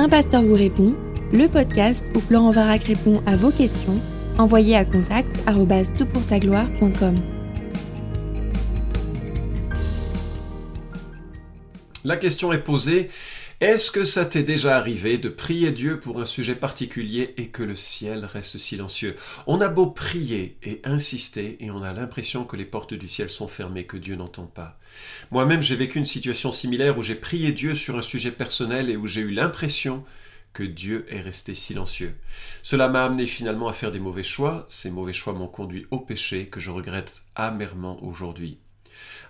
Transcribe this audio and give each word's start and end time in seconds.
Un 0.00 0.08
pasteur 0.08 0.42
vous 0.42 0.54
répond, 0.54 0.94
le 1.32 1.48
podcast 1.48 2.06
où 2.14 2.20
Florent 2.20 2.52
Varac 2.52 2.84
répond 2.84 3.20
à 3.26 3.34
vos 3.34 3.50
questions, 3.50 4.00
envoyez 4.38 4.76
à 4.76 4.84
contact 4.84 5.28
gloire.com 6.38 7.16
La 12.04 12.16
question 12.16 12.52
est 12.52 12.62
posée, 12.62 13.10
est-ce 13.60 13.90
que 13.90 14.04
ça 14.04 14.24
t'est 14.24 14.44
déjà 14.44 14.76
arrivé 14.76 15.18
de 15.18 15.28
prier 15.28 15.72
Dieu 15.72 15.98
pour 15.98 16.20
un 16.20 16.24
sujet 16.24 16.54
particulier 16.54 17.34
et 17.38 17.48
que 17.48 17.64
le 17.64 17.74
ciel 17.74 18.24
reste 18.24 18.56
silencieux? 18.56 19.16
On 19.48 19.60
a 19.60 19.68
beau 19.68 19.86
prier 19.86 20.56
et 20.62 20.80
insister 20.84 21.56
et 21.58 21.72
on 21.72 21.82
a 21.82 21.92
l'impression 21.92 22.44
que 22.44 22.54
les 22.54 22.64
portes 22.64 22.94
du 22.94 23.08
ciel 23.08 23.30
sont 23.30 23.48
fermées, 23.48 23.84
que 23.84 23.96
Dieu 23.96 24.14
n'entend 24.14 24.46
pas. 24.46 24.78
Moi-même 25.32 25.60
j'ai 25.60 25.74
vécu 25.74 25.98
une 25.98 26.06
situation 26.06 26.52
similaire 26.52 26.98
où 26.98 27.02
j'ai 27.02 27.16
prié 27.16 27.50
Dieu 27.50 27.74
sur 27.74 27.98
un 27.98 28.02
sujet 28.02 28.30
personnel 28.30 28.90
et 28.90 28.96
où 28.96 29.08
j'ai 29.08 29.22
eu 29.22 29.32
l'impression 29.32 30.04
que 30.52 30.62
Dieu 30.62 31.06
est 31.08 31.20
resté 31.20 31.54
silencieux. 31.54 32.14
Cela 32.62 32.88
m'a 32.88 33.04
amené 33.04 33.26
finalement 33.26 33.66
à 33.66 33.72
faire 33.72 33.90
des 33.90 33.98
mauvais 33.98 34.22
choix, 34.22 34.66
ces 34.68 34.90
mauvais 34.92 35.12
choix 35.12 35.32
m'ont 35.32 35.48
conduit 35.48 35.86
au 35.90 35.98
péché 35.98 36.46
que 36.46 36.60
je 36.60 36.70
regrette 36.70 37.22
amèrement 37.34 38.00
aujourd'hui. 38.04 38.60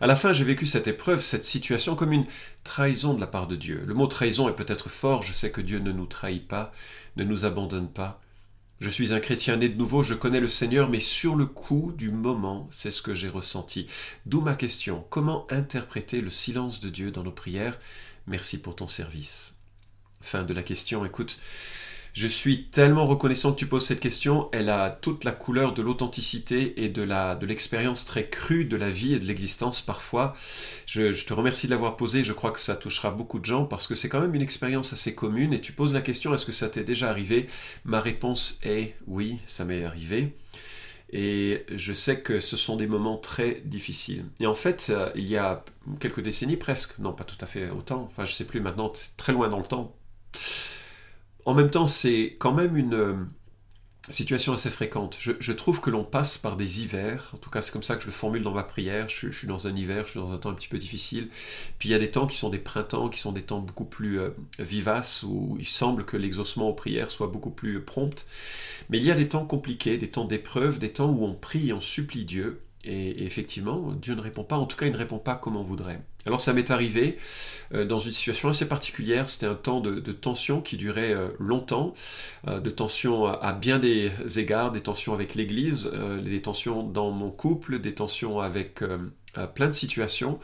À 0.01 0.07
la 0.07 0.17
fin, 0.17 0.33
j'ai 0.33 0.45
vécu 0.45 0.67
cette 0.67 0.87
épreuve, 0.87 1.23
cette 1.23 1.45
situation 1.45 1.97
comme 1.97 2.13
une 2.13 2.27
trahison 2.65 3.15
de 3.15 3.21
la 3.21 3.27
part 3.27 3.49
de 3.49 3.57
Dieu. 3.57 3.83
Le 3.87 3.95
mot 3.95 4.07
trahison 4.07 4.49
est 4.49 4.55
peut-être 4.55 4.89
fort, 4.89 5.23
je 5.23 5.33
sais 5.33 5.51
que 5.51 5.61
Dieu 5.61 5.81
ne 5.81 5.93
nous 5.93 6.07
trahit 6.07 6.47
pas, 6.47 6.73
ne 7.17 7.25
nous 7.25 7.45
abandonne 7.45 7.89
pas. 7.89 8.21
Je 8.81 8.89
suis 8.89 9.13
un 9.13 9.19
chrétien 9.19 9.57
né 9.57 9.69
de 9.69 9.77
nouveau, 9.77 10.05
je 10.05 10.15
connais 10.15 10.39
le 10.39 10.47
Seigneur, 10.47 10.89
mais 10.89 11.01
sur 11.01 11.35
le 11.35 11.47
coup 11.47 11.93
du 11.97 12.13
moment, 12.13 12.69
c'est 12.71 12.93
ce 12.93 13.03
que 13.03 13.13
j'ai 13.13 13.29
ressenti. 13.29 13.89
D'où 14.25 14.41
ma 14.41 14.55
question, 14.55 15.05
comment 15.11 15.49
interpréter 15.51 16.21
le 16.21 16.31
silence 16.31 16.79
de 16.79 16.89
Dieu 16.89 17.11
dans 17.11 17.25
nos 17.25 17.33
prières? 17.33 17.81
Merci 18.29 18.63
pour 18.63 18.77
ton 18.77 18.87
service. 18.87 19.57
Fin 20.21 20.45
de 20.45 20.55
la 20.55 20.63
question, 20.63 21.05
écoute, 21.05 21.41
je 22.15 22.27
suis 22.27 22.65
tellement 22.65 23.07
reconnaissant 23.07 23.53
que 23.53 23.59
tu 23.59 23.67
poses 23.67 23.87
cette 23.87 24.01
question. 24.01 24.49
Elle 24.53 24.69
a 24.69 24.91
toute 24.91 25.25
la 25.25 25.33
couleur 25.33 25.75
de 25.75 25.83
l'authenticité 25.83 26.85
et 26.85 26.89
de 26.89 27.03
la 27.03 27.35
de 27.35 27.47
l'expérience 27.47 28.05
très 28.05 28.29
crue 28.29 28.65
de 28.65 28.77
la 28.77 28.91
vie 28.91 29.15
et 29.15 29.19
de 29.19 29.27
l'existence 29.27 29.83
parfois. 29.83 30.35
Je, 30.87 31.25
te 31.25 31.33
remercie 31.33 31.67
de 31.67 31.73
l'avoir 31.73 31.97
posée. 31.97 32.25
Je 32.25 32.33
crois 32.33 32.51
que 32.51 32.61
ça 32.61 32.77
touchera 32.77 33.11
beaucoup 33.11 33.39
de 33.39 33.45
gens 33.45 33.65
parce 33.65 33.87
que 33.87 33.95
c'est 33.95 34.09
quand 34.09 34.21
même 34.21 34.35
une 34.35 34.43
expérience 34.43 34.93
assez 34.93 35.15
commune. 35.15 35.53
Et 35.53 35.61
tu 35.61 35.73
poses 35.73 35.95
la 35.95 36.01
question 36.01 36.35
est-ce 36.35 36.47
que 36.47 36.53
ça 36.53 36.69
t'est 36.69 36.85
déjà 36.85 37.11
arrivé? 37.11 37.47
Ma 37.85 38.01
réponse 38.01 38.59
est 38.63 38.95
oui, 39.07 39.39
ça 39.47 39.65
m'est 39.65 39.85
arrivé. 39.85 40.35
Et 41.11 41.65
je 41.75 41.95
sais 41.95 42.21
que 42.21 42.41
ce 42.41 42.57
sont 42.57 42.77
des 42.77 42.87
moments 42.87 43.17
très 43.17 43.63
difficiles. 43.65 44.27
Et 44.41 44.47
en 44.47 44.55
fait, 44.55 44.89
euh, 44.91 45.11
il 45.15 45.27
y 45.27 45.39
a 45.39 45.65
quelques 46.01 46.21
décennies 46.21 46.59
presque, 46.59 46.99
non 46.99 47.13
pas 47.13 47.25
tout 47.25 47.39
à 47.41 47.47
fait 47.47 47.71
autant, 47.71 48.03
enfin 48.03 48.27
je 48.27 48.33
sais 48.33 48.45
plus 48.45 48.61
maintenant, 48.61 48.93
c'est 48.95 49.17
très 49.17 49.33
loin 49.33 49.49
dans 49.49 49.59
le 49.59 49.65
temps, 49.65 49.97
en 51.49 51.55
même 51.55 51.71
temps, 51.71 51.87
c'est 51.87 52.37
quand 52.39 52.53
même 52.53 52.77
une 52.77 52.95
euh, 52.95 53.15
situation 54.11 54.53
assez 54.53 54.69
fréquente. 54.69 55.17
Je, 55.19 55.53
trouve 55.53 55.81
que 55.81 55.89
l'on 55.89 56.05
passe 56.05 56.37
par 56.37 56.57
des 56.57 56.83
hivers, 56.83 57.31
en 57.35 57.39
tout 57.39 57.49
cas 57.49 57.63
c'est 57.63 57.73
comme 57.73 57.83
ça 57.83 57.97
que 57.97 58.03
je 58.03 58.07
le 58.07 58.13
formule 58.13 58.43
dans 58.43 58.53
ma 58.53 58.65
prière, 58.65 59.09
je, 59.09 59.31
suis 59.31 59.49
dans 59.49 59.67
un 59.67 59.75
hiver, 59.75 60.05
je 60.05 60.11
suis 60.11 60.21
dans 60.21 60.31
un 60.31 60.37
temps 60.37 60.51
un 60.51 60.55
petit 60.55 60.69
peu 60.69 60.77
difficile, 60.77 61.31
puis 61.79 61.89
il 61.89 61.93
y 61.93 61.95
a 61.95 61.99
des 61.99 62.11
temps 62.11 62.27
qui 62.27 62.37
sont 62.37 62.51
des 62.51 62.59
printemps, 62.59 63.09
qui 63.09 63.19
sont 63.19 63.33
des 63.33 63.41
temps 63.41 63.61
beaucoup 63.61 63.87
plus 63.87 64.21
euh, 64.21 64.29
vivaces, 64.59 65.23
où 65.23 65.57
il 65.59 65.67
semble 65.67 66.05
que 66.05 66.19
l'exaucement 66.19 66.69
aux 66.69 66.75
prières 66.75 67.11
soit 67.11 67.29
beaucoup 67.29 67.51
plus 67.51 67.81
prompt, 67.81 68.27
mais 68.91 68.99
il 68.99 69.05
y 69.05 69.11
a 69.11 69.17
des 69.17 69.29
temps 69.29 69.47
compliqués, 69.47 69.97
des 69.97 70.11
temps 70.11 70.27
d'épreuve, 70.27 70.79
des 70.79 70.93
temps 70.93 71.09
où 71.09 71.25
on 71.25 71.33
prie 71.33 71.73
on 71.73 71.81
supplie 71.81 72.27
Dieu, 72.27 72.61
et, 72.89 73.25
effectivement, 73.25 73.93
Dieu 73.93 74.15
ne 74.15 74.21
répond 74.21 74.45
pas, 74.45 74.57
en 74.57 74.67
tout 74.67 74.77
cas 74.77 74.87
il 74.87 74.93
ne 74.93 74.97
répond 74.97 75.19
pas 75.19 75.35
comme 75.35 75.57
on 75.57 75.63
voudrait. 75.63 76.01
Alors 76.27 76.41
ça 76.41 76.53
m'est 76.53 76.71
arrivé 76.71 77.19
euh, 77.75 77.85
dans 77.85 77.99
une 77.99 78.13
situation 78.13 78.49
assez 78.49 78.67
particulière, 78.67 79.29
c'était 79.29 79.47
un 79.47 79.55
temps 79.55 79.81
de, 79.81 80.01
tension 80.13 80.61
qui 80.61 80.77
durait 80.77 81.13
euh, 81.13 81.29
longtemps, 81.39 81.93
euh, 82.49 82.61
de 82.61 82.71
tension 82.71 83.27
à, 83.27 83.53
bien 83.53 83.79
des 83.79 84.11
égards, 84.37 84.73
des 84.73 84.81
tensions 84.81 85.13
avec 85.13 85.35
l'Église, 85.35 85.91
des 86.23 86.41
tensions 86.41 86.83
dans 86.83 87.11
mon 87.11 87.31
couple, 87.31 87.79
des 87.79 87.95
tensions 87.95 88.41
avec 88.41 88.83
plein 89.55 89.69
de 89.69 89.73
situations. 89.73 90.41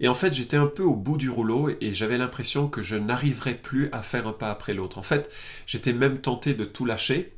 Et 0.00 0.08
en 0.08 0.14
fait 0.14 0.34
j'étais 0.34 0.56
un 0.56 0.66
peu 0.66 0.82
au 0.82 0.94
bout 0.94 1.16
du 1.16 1.30
rouleau 1.30 1.70
et 1.80 1.94
j'avais 1.94 2.18
l'impression 2.18 2.68
que 2.68 2.82
je 2.82 2.96
n'arriverais 2.96 3.54
plus 3.54 3.88
à 3.92 4.02
faire 4.02 4.26
un 4.26 4.32
pas 4.32 4.50
après 4.50 4.74
l'autre. 4.74 4.98
En 4.98 5.02
fait 5.02 5.30
j'étais 5.66 5.92
même 5.92 6.20
tenté 6.20 6.54
de 6.54 6.64
tout 6.64 6.84
lâcher, 6.84 7.35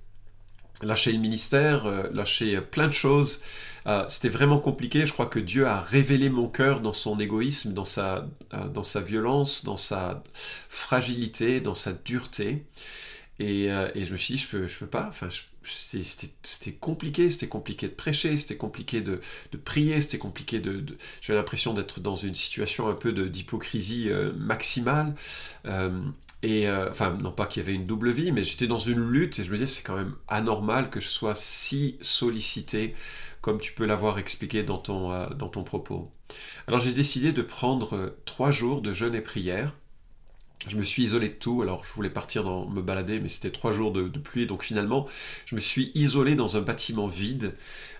lâcher 0.82 1.12
le 1.12 1.18
ministère, 1.18 1.86
lâcher 2.12 2.60
plein 2.60 2.86
de 2.86 2.94
choses. 2.94 3.42
Euh, 3.88 4.04
c'était 4.06 4.28
vraiment 4.28 4.58
compliqué. 4.58 5.06
Je 5.06 5.12
crois 5.12 5.26
que 5.26 5.38
Dieu 5.38 5.66
a 5.66 5.80
révélé 5.80 6.28
mon 6.28 6.48
cœur 6.48 6.80
dans 6.80 6.92
son 6.92 7.18
égoïsme, 7.18 7.72
dans 7.72 7.86
sa, 7.86 8.28
euh, 8.52 8.68
dans 8.68 8.82
sa 8.82 9.00
violence, 9.00 9.64
dans 9.64 9.78
sa 9.78 10.22
fragilité, 10.68 11.60
dans 11.60 11.74
sa 11.74 11.92
dureté. 11.92 12.66
Et, 13.38 13.72
euh, 13.72 13.88
et 13.94 14.04
je 14.04 14.12
me 14.12 14.18
suis 14.18 14.34
dit, 14.34 14.40
je 14.40 14.48
peux, 14.48 14.68
je 14.68 14.76
peux 14.78 14.86
pas. 14.86 15.06
Enfin, 15.08 15.28
c'était 15.64 16.72
compliqué, 16.72 17.30
c'était 17.30 17.48
compliqué 17.48 17.88
de 17.88 17.94
prêcher, 17.94 18.36
c'était 18.36 18.56
compliqué 18.56 19.00
de, 19.00 19.20
prier, 19.64 20.00
c'était 20.00 20.18
compliqué 20.18 20.60
de... 20.60 20.84
J'avais 21.20 21.38
l'impression 21.38 21.74
d'être 21.74 22.00
dans 22.00 22.16
une 22.16 22.34
situation 22.34 22.88
un 22.88 22.94
peu 22.94 23.12
d'hypocrisie 23.12 24.10
maximale. 24.36 25.14
Et 26.42 26.70
enfin, 26.70 27.18
non 27.20 27.32
pas 27.32 27.46
qu'il 27.46 27.62
y 27.62 27.66
avait 27.66 27.74
une 27.74 27.86
double 27.86 28.10
vie, 28.10 28.32
mais 28.32 28.44
j'étais 28.44 28.66
dans 28.66 28.78
une 28.78 29.00
lutte 29.10 29.38
et 29.38 29.44
je 29.44 29.50
me 29.50 29.56
disais 29.56 29.66
c'est 29.66 29.82
quand 29.82 29.96
même 29.96 30.14
anormal 30.28 30.88
que 30.88 31.00
je 31.00 31.08
sois 31.08 31.34
si 31.34 31.98
sollicité 32.00 32.94
comme 33.40 33.60
tu 33.60 33.72
peux 33.72 33.86
l'avoir 33.86 34.18
expliqué 34.18 34.62
dans 34.62 34.78
ton, 34.78 35.12
euh, 35.12 35.28
dans 35.30 35.48
ton 35.48 35.62
propos. 35.62 36.10
Alors 36.66 36.80
j'ai 36.80 36.92
décidé 36.92 37.32
de 37.32 37.42
prendre 37.42 37.96
euh, 37.96 38.20
trois 38.24 38.50
jours 38.50 38.82
de 38.82 38.92
jeûne 38.92 39.14
et 39.14 39.20
prière. 39.20 39.74
Je 40.66 40.76
me 40.76 40.82
suis 40.82 41.04
isolé 41.04 41.28
de 41.28 41.34
tout, 41.34 41.62
alors 41.62 41.84
je 41.84 41.92
voulais 41.92 42.10
partir 42.10 42.42
dans, 42.44 42.68
me 42.68 42.82
balader, 42.82 43.20
mais 43.20 43.28
c'était 43.28 43.50
trois 43.50 43.72
jours 43.72 43.92
de, 43.92 44.08
pluie, 44.18 44.46
donc 44.46 44.62
finalement 44.62 45.06
je 45.46 45.54
me 45.54 45.60
suis 45.60 45.92
isolé 45.94 46.34
dans 46.34 46.56
un 46.56 46.60
bâtiment 46.60 47.06
vide 47.06 47.54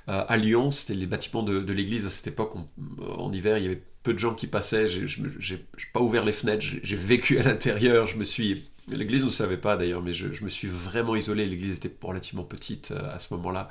euh, 0.09 0.25
à 0.27 0.37
Lyon, 0.37 0.71
c'était 0.71 0.95
les 0.95 1.07
bâtiments 1.07 1.43
de, 1.43 1.73
l'église 1.73 2.07
à 2.07 2.11
cette 2.11 2.27
époque, 2.27 2.55
en 3.01 3.33
hiver 3.33 3.59
il 3.59 3.65
y 3.65 3.67
avait 3.67 3.83
peu 4.03 4.13
de 4.13 4.19
gens 4.19 4.35
qui 4.35 4.49
passaient, 4.49 4.89
je 4.89 5.23
n'ai 5.23 5.65
pas 5.93 6.01
ouvert 6.01 6.25
les 6.25 6.33
fenêtres, 6.33 6.65
j'ai 6.83 6.97
vécu 6.97 7.39
à 7.39 7.43
l'intérieur, 7.45 8.07
je 8.07 8.17
me 8.17 8.25
suis 8.25 8.69
L'église 8.91 9.23
ne 9.23 9.31
savait 9.31 9.59
pas 9.59 9.77
d'ailleurs, 9.77 10.01
mais 10.01 10.15
je, 10.15 10.43
me 10.43 10.49
suis 10.49 10.67
vraiment 10.67 11.15
isolé. 11.15 11.45
L'église 11.45 11.77
était 11.77 11.95
relativement 12.01 12.45
petite 12.45 12.91
à 12.91 13.19
ce 13.19 13.35
moment-là. 13.35 13.69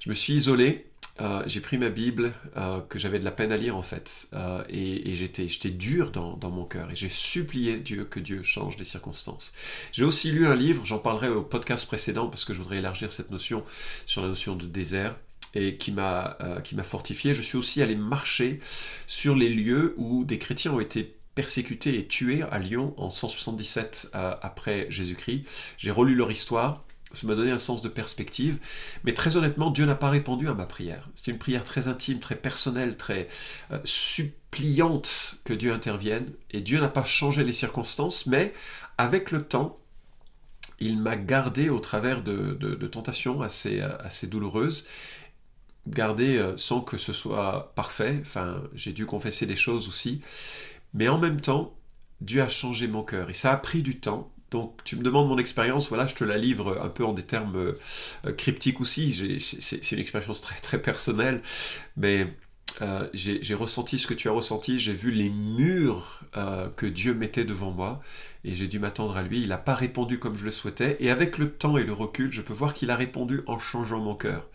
Je 0.00 0.08
me 0.08 0.14
suis 0.14 0.32
isolé 0.32 0.87
euh, 1.20 1.42
j'ai 1.46 1.60
pris 1.60 1.78
ma 1.78 1.88
Bible 1.88 2.32
euh, 2.56 2.80
que 2.80 2.98
j'avais 2.98 3.18
de 3.18 3.24
la 3.24 3.30
peine 3.30 3.50
à 3.50 3.56
lire 3.56 3.76
en 3.76 3.82
fait, 3.82 4.28
euh, 4.34 4.62
et, 4.68 5.14
j'étais, 5.14 5.70
dur 5.70 6.10
dans, 6.10 6.36
dans 6.36 6.50
mon 6.50 6.64
cœur, 6.64 6.90
et 6.90 6.96
j'ai 6.96 7.08
supplié 7.08 7.78
Dieu 7.78 8.04
que 8.04 8.20
Dieu 8.20 8.42
change 8.42 8.78
les 8.78 8.84
circonstances. 8.84 9.52
J'ai 9.92 10.04
aussi 10.04 10.30
lu 10.30 10.46
un 10.46 10.54
livre, 10.54 10.84
j'en 10.84 10.98
parlerai 10.98 11.28
au 11.28 11.42
podcast 11.42 11.86
précédent 11.86 12.28
parce 12.28 12.44
que 12.44 12.54
je 12.54 12.58
voudrais 12.58 12.78
élargir 12.78 13.12
cette 13.12 13.30
notion 13.30 13.64
sur 14.06 14.22
la 14.22 14.28
notion 14.28 14.54
de 14.54 14.66
désert 14.66 15.16
et 15.54 15.76
qui 15.76 15.92
m'a 15.92 16.36
qui 16.62 16.74
m'a 16.74 16.82
fortifié. 16.82 17.34
Je 17.34 17.42
suis 17.42 17.56
aussi 17.56 17.82
allé 17.82 17.96
marcher 17.96 18.60
sur 19.06 19.34
les 19.34 19.48
lieux 19.48 19.94
où 19.96 20.24
des 20.24 20.38
chrétiens 20.38 20.72
ont 20.72 20.80
été 20.80 21.16
persécutés 21.34 21.98
et 21.98 22.06
tués 22.06 22.42
à 22.42 22.58
Lyon 22.58 22.94
en 22.96 23.10
177 23.10 24.10
après 24.12 24.86
Jésus-Christ. 24.90 25.44
J'ai 25.78 25.90
relu 25.90 26.14
leur 26.14 26.30
histoire 26.30 26.84
ça 27.12 27.26
m'a 27.26 27.34
donné 27.34 27.50
un 27.50 27.58
sens 27.58 27.80
de 27.80 27.88
perspective. 27.88 28.58
Mais 29.04 29.14
très 29.14 29.36
honnêtement, 29.36 29.70
Dieu 29.70 29.86
n'a 29.86 29.94
pas 29.94 30.10
répondu 30.10 30.48
à 30.48 30.54
ma 30.54 30.66
prière. 30.66 31.08
C'est 31.14 31.30
une 31.30 31.38
prière 31.38 31.64
très 31.64 31.88
intime, 31.88 32.20
très 32.20 32.36
personnelle, 32.36 32.96
très 32.96 33.28
euh, 33.72 33.78
suppliante 33.84 35.36
que 35.44 35.54
Dieu 35.54 35.72
intervienne. 35.72 36.32
Et 36.50 36.60
Dieu 36.60 36.80
n'a 36.80 36.88
pas 36.88 37.04
changé 37.04 37.44
les 37.44 37.52
circonstances, 37.52 38.26
mais 38.26 38.52
avec 38.98 39.30
le 39.30 39.42
temps, 39.42 39.78
il 40.80 40.98
m'a 40.98 41.16
gardé 41.16 41.70
au 41.70 41.80
travers 41.80 42.22
de, 42.22 42.86
tentations 42.86 43.42
assez, 43.42 43.80
assez 43.80 44.26
douloureuses, 44.26 44.86
gardé 45.86 46.36
euh, 46.36 46.56
sans 46.56 46.80
que 46.80 46.96
ce 46.98 47.12
soit 47.12 47.72
parfait. 47.74 48.18
Enfin, 48.20 48.62
j'ai 48.74 48.92
dû 48.92 49.06
confesser 49.06 49.46
des 49.46 49.56
choses 49.56 49.88
aussi. 49.88 50.20
Mais 50.94 51.08
en 51.08 51.18
même 51.18 51.40
temps, 51.40 51.74
Dieu 52.20 52.42
a 52.42 52.48
changé 52.48 52.86
mon 52.86 53.02
cœur. 53.02 53.30
Et 53.30 53.34
ça 53.34 53.52
a 53.52 53.56
pris 53.56 53.82
du 53.82 53.98
temps. 53.98 54.32
Donc 54.50 54.82
tu 54.84 54.96
me 54.96 55.02
demandes 55.02 55.28
mon 55.28 55.38
expérience, 55.38 55.88
voilà, 55.88 56.06
je 56.06 56.14
te 56.14 56.24
la 56.24 56.38
livre 56.38 56.80
un 56.82 56.88
peu 56.88 57.04
en 57.04 57.12
des 57.12 57.22
termes 57.22 57.74
euh, 58.26 58.32
cryptiques 58.32 58.80
aussi, 58.80 59.38
c'est 59.40 59.92
une 59.92 59.98
expérience 59.98 60.40
très, 60.40 60.58
très 60.58 60.80
personnelle, 60.80 61.42
mais 61.96 62.26
euh, 62.80 63.08
j'ai 63.12 63.54
ressenti 63.54 63.98
ce 63.98 64.06
que 64.06 64.14
tu 64.14 64.28
as 64.28 64.32
ressenti, 64.32 64.78
j'ai 64.78 64.92
vu 64.92 65.10
les 65.10 65.30
murs 65.30 66.20
euh, 66.36 66.68
que 66.76 66.86
Dieu 66.86 67.12
mettait 67.12 67.44
devant 67.44 67.72
moi, 67.72 68.00
et 68.44 68.54
j'ai 68.54 68.68
dû 68.68 68.78
m'attendre 68.78 69.16
à 69.16 69.22
lui, 69.22 69.42
il 69.42 69.48
n'a 69.48 69.58
pas 69.58 69.74
répondu 69.74 70.18
comme 70.18 70.36
je 70.36 70.44
le 70.44 70.50
souhaitais, 70.50 70.96
et 71.00 71.10
avec 71.10 71.38
le 71.38 71.52
temps 71.52 71.76
et 71.76 71.84
le 71.84 71.92
recul, 71.92 72.32
je 72.32 72.40
peux 72.40 72.54
voir 72.54 72.72
qu'il 72.72 72.90
a 72.90 72.96
répondu 72.96 73.42
en 73.46 73.58
changeant 73.58 74.00
mon 74.00 74.14
cœur. 74.14 74.48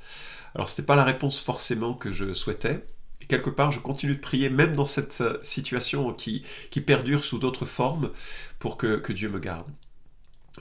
Alors 0.56 0.69
ce 0.69 0.75
n'était 0.75 0.88
pas 0.88 0.95
la 0.95 1.04
réponse 1.04 1.40
forcément 1.40 1.94
que 1.94 2.12
je 2.12 2.34
souhaitais, 2.34 2.86
et 3.23 3.25
quelque 3.25 3.49
part, 3.49 3.71
je 3.71 3.79
continue 3.79 4.15
de 4.15 4.19
prier, 4.19 4.49
même 4.49 4.75
dans 4.75 4.85
cette 4.85 5.23
situation 5.41 6.13
qui, 6.13 6.43
perdure 6.85 7.23
sous 7.23 7.39
d'autres 7.39 7.65
formes, 7.65 8.11
pour 8.59 8.75
que, 8.75 9.11
Dieu 9.13 9.29
me 9.29 9.39
garde. 9.39 9.65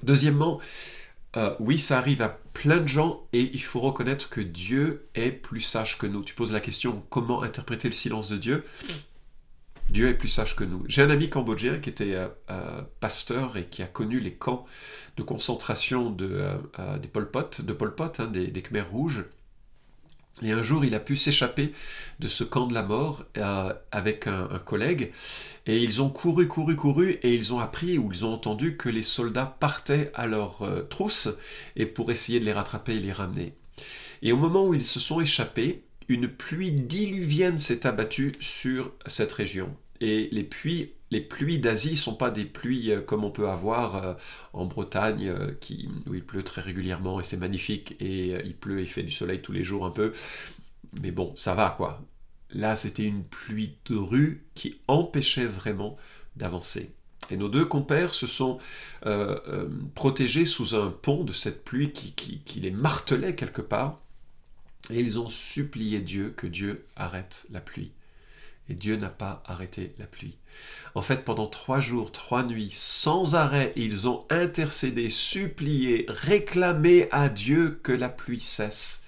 Deuxièmement, 0.05 0.61
euh, 1.37 1.55
oui, 1.59 1.79
ça 1.79 1.99
arrive 1.99 2.23
à 2.23 2.29
plein 2.55 2.79
de 2.79 2.87
gens 2.87 3.27
et 3.33 3.51
il 3.53 3.63
faut 3.63 3.81
reconnaître 3.81 4.31
que 4.31 4.41
Dieu 4.41 5.09
est 5.15 5.33
plus 5.33 5.61
sage 5.61 5.99
que 5.99 6.07
nous. 6.07 6.23
Tu 6.23 6.35
poses 6.35 6.53
la 6.53 6.61
question 6.61 7.03
comment 7.11 7.43
interpréter 7.43 7.89
le 7.89 7.95
silence 7.95 8.29
de 8.29 8.37
Dieu? 8.37 8.65
Dieu 9.91 10.09
est 10.09 10.15
plus 10.15 10.29
sage 10.29 10.55
que 10.55 10.65
nous. 10.65 10.85
J'ai 10.89 11.03
un 11.03 11.11
ami 11.11 11.29
cambodgien 11.29 11.79
qui 11.79 11.91
était 11.91 12.15
euh, 12.15 12.29
euh, 12.51 12.83
pasteur 13.01 13.57
et 13.57 13.65
qui 13.65 13.83
a 13.83 13.87
connu 13.87 14.21
les 14.21 14.35
camps 14.35 14.65
de 15.17 15.23
concentration 15.23 16.11
de, 16.11 16.47
des 17.01 17.09
Pol 17.09 17.31
Pot, 17.31 17.61
de 17.61 17.73
Pol 17.73 17.95
Pot, 17.95 18.21
hein, 18.21 18.27
des 18.27 18.63
Khmers 18.63 18.91
rouges. 18.91 19.25
Et 20.41 20.51
un 20.51 20.63
jour, 20.63 20.85
il 20.85 20.95
a 20.95 21.01
pu 21.01 21.17
s'échapper 21.17 21.73
de 22.19 22.29
ce 22.29 22.43
camp 22.43 22.67
de 22.67 22.75
la 22.75 22.83
mort 22.83 23.25
avec 23.91 24.27
un, 24.27 24.59
collègue. 24.65 25.13
Et 25.67 25.83
ils 25.83 26.01
ont 26.01 26.09
couru, 26.09 26.49
couru, 26.49 26.75
couru, 26.75 27.19
et 27.23 27.35
ils 27.35 27.53
ont 27.53 27.61
appris 27.61 27.99
ou 27.99 28.11
ils 28.11 28.25
ont 28.25 28.33
entendu 28.33 28.77
que 28.77 28.89
les 28.89 29.03
soldats 29.03 29.57
partaient 29.61 30.11
à 30.15 30.27
leur 30.27 30.67
trousse 30.89 31.29
et 31.77 31.87
pour 31.87 32.11
essayer 32.11 32.41
de 32.41 32.45
les 32.45 32.53
rattraper 32.53 32.97
et 32.97 33.01
les 33.01 33.13
ramener. 33.13 33.55
Et 34.23 34.33
au 34.33 34.37
moment 34.37 34.67
où 34.67 34.75
ils 34.75 34.83
se 34.83 35.01
sont 35.01 35.21
échappés, 35.21 35.85
une 36.09 36.29
pluie 36.29 36.73
diluvienne 36.73 37.59
s'est 37.59 37.87
abattue 37.87 38.33
sur 38.41 38.93
cette 39.07 39.33
région. 39.33 39.75
Et 40.01 40.29
les 40.33 40.45
pluies, 40.45 40.93
les 41.13 41.21
pluies 41.21 41.59
d'Asie 41.59 41.99
sont 41.99 42.15
pas 42.15 42.31
des 42.31 42.47
pluies 42.47 42.91
euh, 42.91 43.03
comme 43.03 43.23
on 43.23 43.31
peut 43.31 43.51
avoir 43.51 43.97
euh, 43.97 44.15
en 44.55 44.65
Bretagne, 44.65 45.29
euh, 45.29 45.53
qui, 45.61 45.91
où 46.07 46.15
il 46.15 46.25
pleut 46.25 46.43
très 46.43 46.63
régulièrement 46.63 47.21
et 47.21 47.23
c'est 47.23 47.37
magnifique, 47.37 47.97
et 48.01 48.31
il 48.47 48.57
pleut, 48.57 48.81
il 48.81 48.87
fait 48.87 49.03
du 49.03 49.13
soleil 49.13 49.43
tous 49.43 49.53
les 49.53 49.63
jours 49.63 49.85
un 49.85 49.91
peu. 49.91 50.13
Mais 51.03 51.11
bon, 51.11 51.37
ça 51.37 51.55
va 51.55 51.75
quoi. 51.77 52.01
Là, 52.55 52.77
c'était 52.77 53.05
une 53.05 53.25
pluie 53.25 53.77
de 53.87 53.97
rue 53.97 54.47
qui 54.55 54.81
empêchait 54.89 55.45
vraiment 55.45 55.99
d'avancer. 56.37 56.95
Et 57.31 57.37
nos 57.37 57.49
deux 57.49 57.65
compères 57.65 58.15
se 58.15 58.27
sont 58.27 58.59
protégés 59.95 60.45
sous 60.45 60.75
un 60.75 60.91
pont 60.91 61.25
de 61.25 61.33
cette 61.33 61.65
pluie 61.65 61.93
qui 61.93 62.61
les 62.61 62.71
martelait 62.71 63.35
quelque 63.35 63.63
part. 63.63 64.01
Et 64.91 65.01
ils 65.01 65.19
ont 65.19 65.29
supplié 65.29 66.01
Dieu 66.01 66.35
que 66.37 66.47
Dieu 66.47 66.85
arrête 66.97 67.47
la 67.51 67.61
pluie. 67.61 67.93
Et 68.73 68.75
Dieu 68.75 68.97
n'a 68.97 69.11
pas 69.11 69.43
arrêté 69.45 69.95
la 69.99 70.07
pluie. 70.07 70.39
En 70.95 71.03
fait, 71.03 71.27
pendant 71.27 71.47
trois 71.47 71.79
jours, 71.79 72.11
trois 72.11 72.43
nuits, 72.43 72.71
sans 72.73 73.35
arrêt, 73.35 73.75
ils 73.77 74.09
ont 74.09 74.25
intercédé, 74.31 75.11
supplié, 75.11 76.07
réclamé 76.09 77.07
à 77.11 77.29
Dieu 77.29 77.79
que 77.83 77.93
la 77.93 78.09
pluie 78.09 78.41
cesse. 78.41 79.05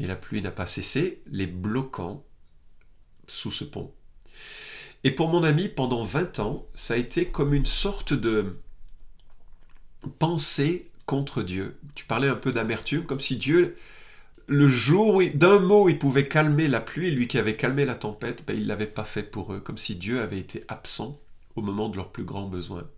Et 0.00 0.08
la 0.08 0.16
pluie 0.16 0.42
n'a 0.42 0.50
pas 0.50 0.66
cessé, 0.66 1.22
les 1.30 1.46
bloquant 1.46 2.24
sous 3.28 3.52
ce 3.52 3.62
pont. 3.62 3.94
Et 5.04 5.12
pour 5.12 5.28
mon 5.28 5.44
ami, 5.44 5.68
pendant 5.68 6.02
20 6.02 6.40
ans, 6.40 6.66
ça 6.74 6.94
a 6.94 6.96
été 6.96 7.26
comme 7.26 7.54
une 7.54 7.66
sorte 7.66 8.12
de 8.12 8.58
pensée 10.18 10.90
contre 11.06 11.44
Dieu. 11.44 11.78
Tu 11.94 12.06
parlais 12.06 12.28
un 12.28 12.34
peu 12.34 12.50
d'amertume, 12.50 13.06
comme 13.06 13.20
si 13.20 13.36
Dieu 13.36 13.76
le 14.50 14.66
jour 14.66 15.14
où 15.14 15.22
d'un 15.22 15.60
mot 15.60 15.88
il 15.88 15.96
pouvait 15.96 16.26
calmer 16.26 16.66
la 16.66 16.80
pluie, 16.80 17.12
lui 17.12 17.28
qui 17.28 17.38
avait 17.38 17.54
calmé 17.54 17.84
la 17.84 17.94
tempête, 17.94 18.44
ben, 18.44 18.56
il 18.56 18.64
ne 18.64 18.68
l'avait 18.68 18.86
pas 18.86 19.04
fait 19.04 19.22
pour 19.22 19.54
eux, 19.54 19.60
comme 19.60 19.78
si 19.78 19.94
Dieu 19.94 20.20
avait 20.20 20.40
été 20.40 20.64
absent 20.66 21.20
au 21.54 21.62
moment 21.62 21.88
de 21.88 21.96
leurs 21.96 22.10
plus 22.10 22.24
grands 22.24 22.48
besoins. 22.48 22.88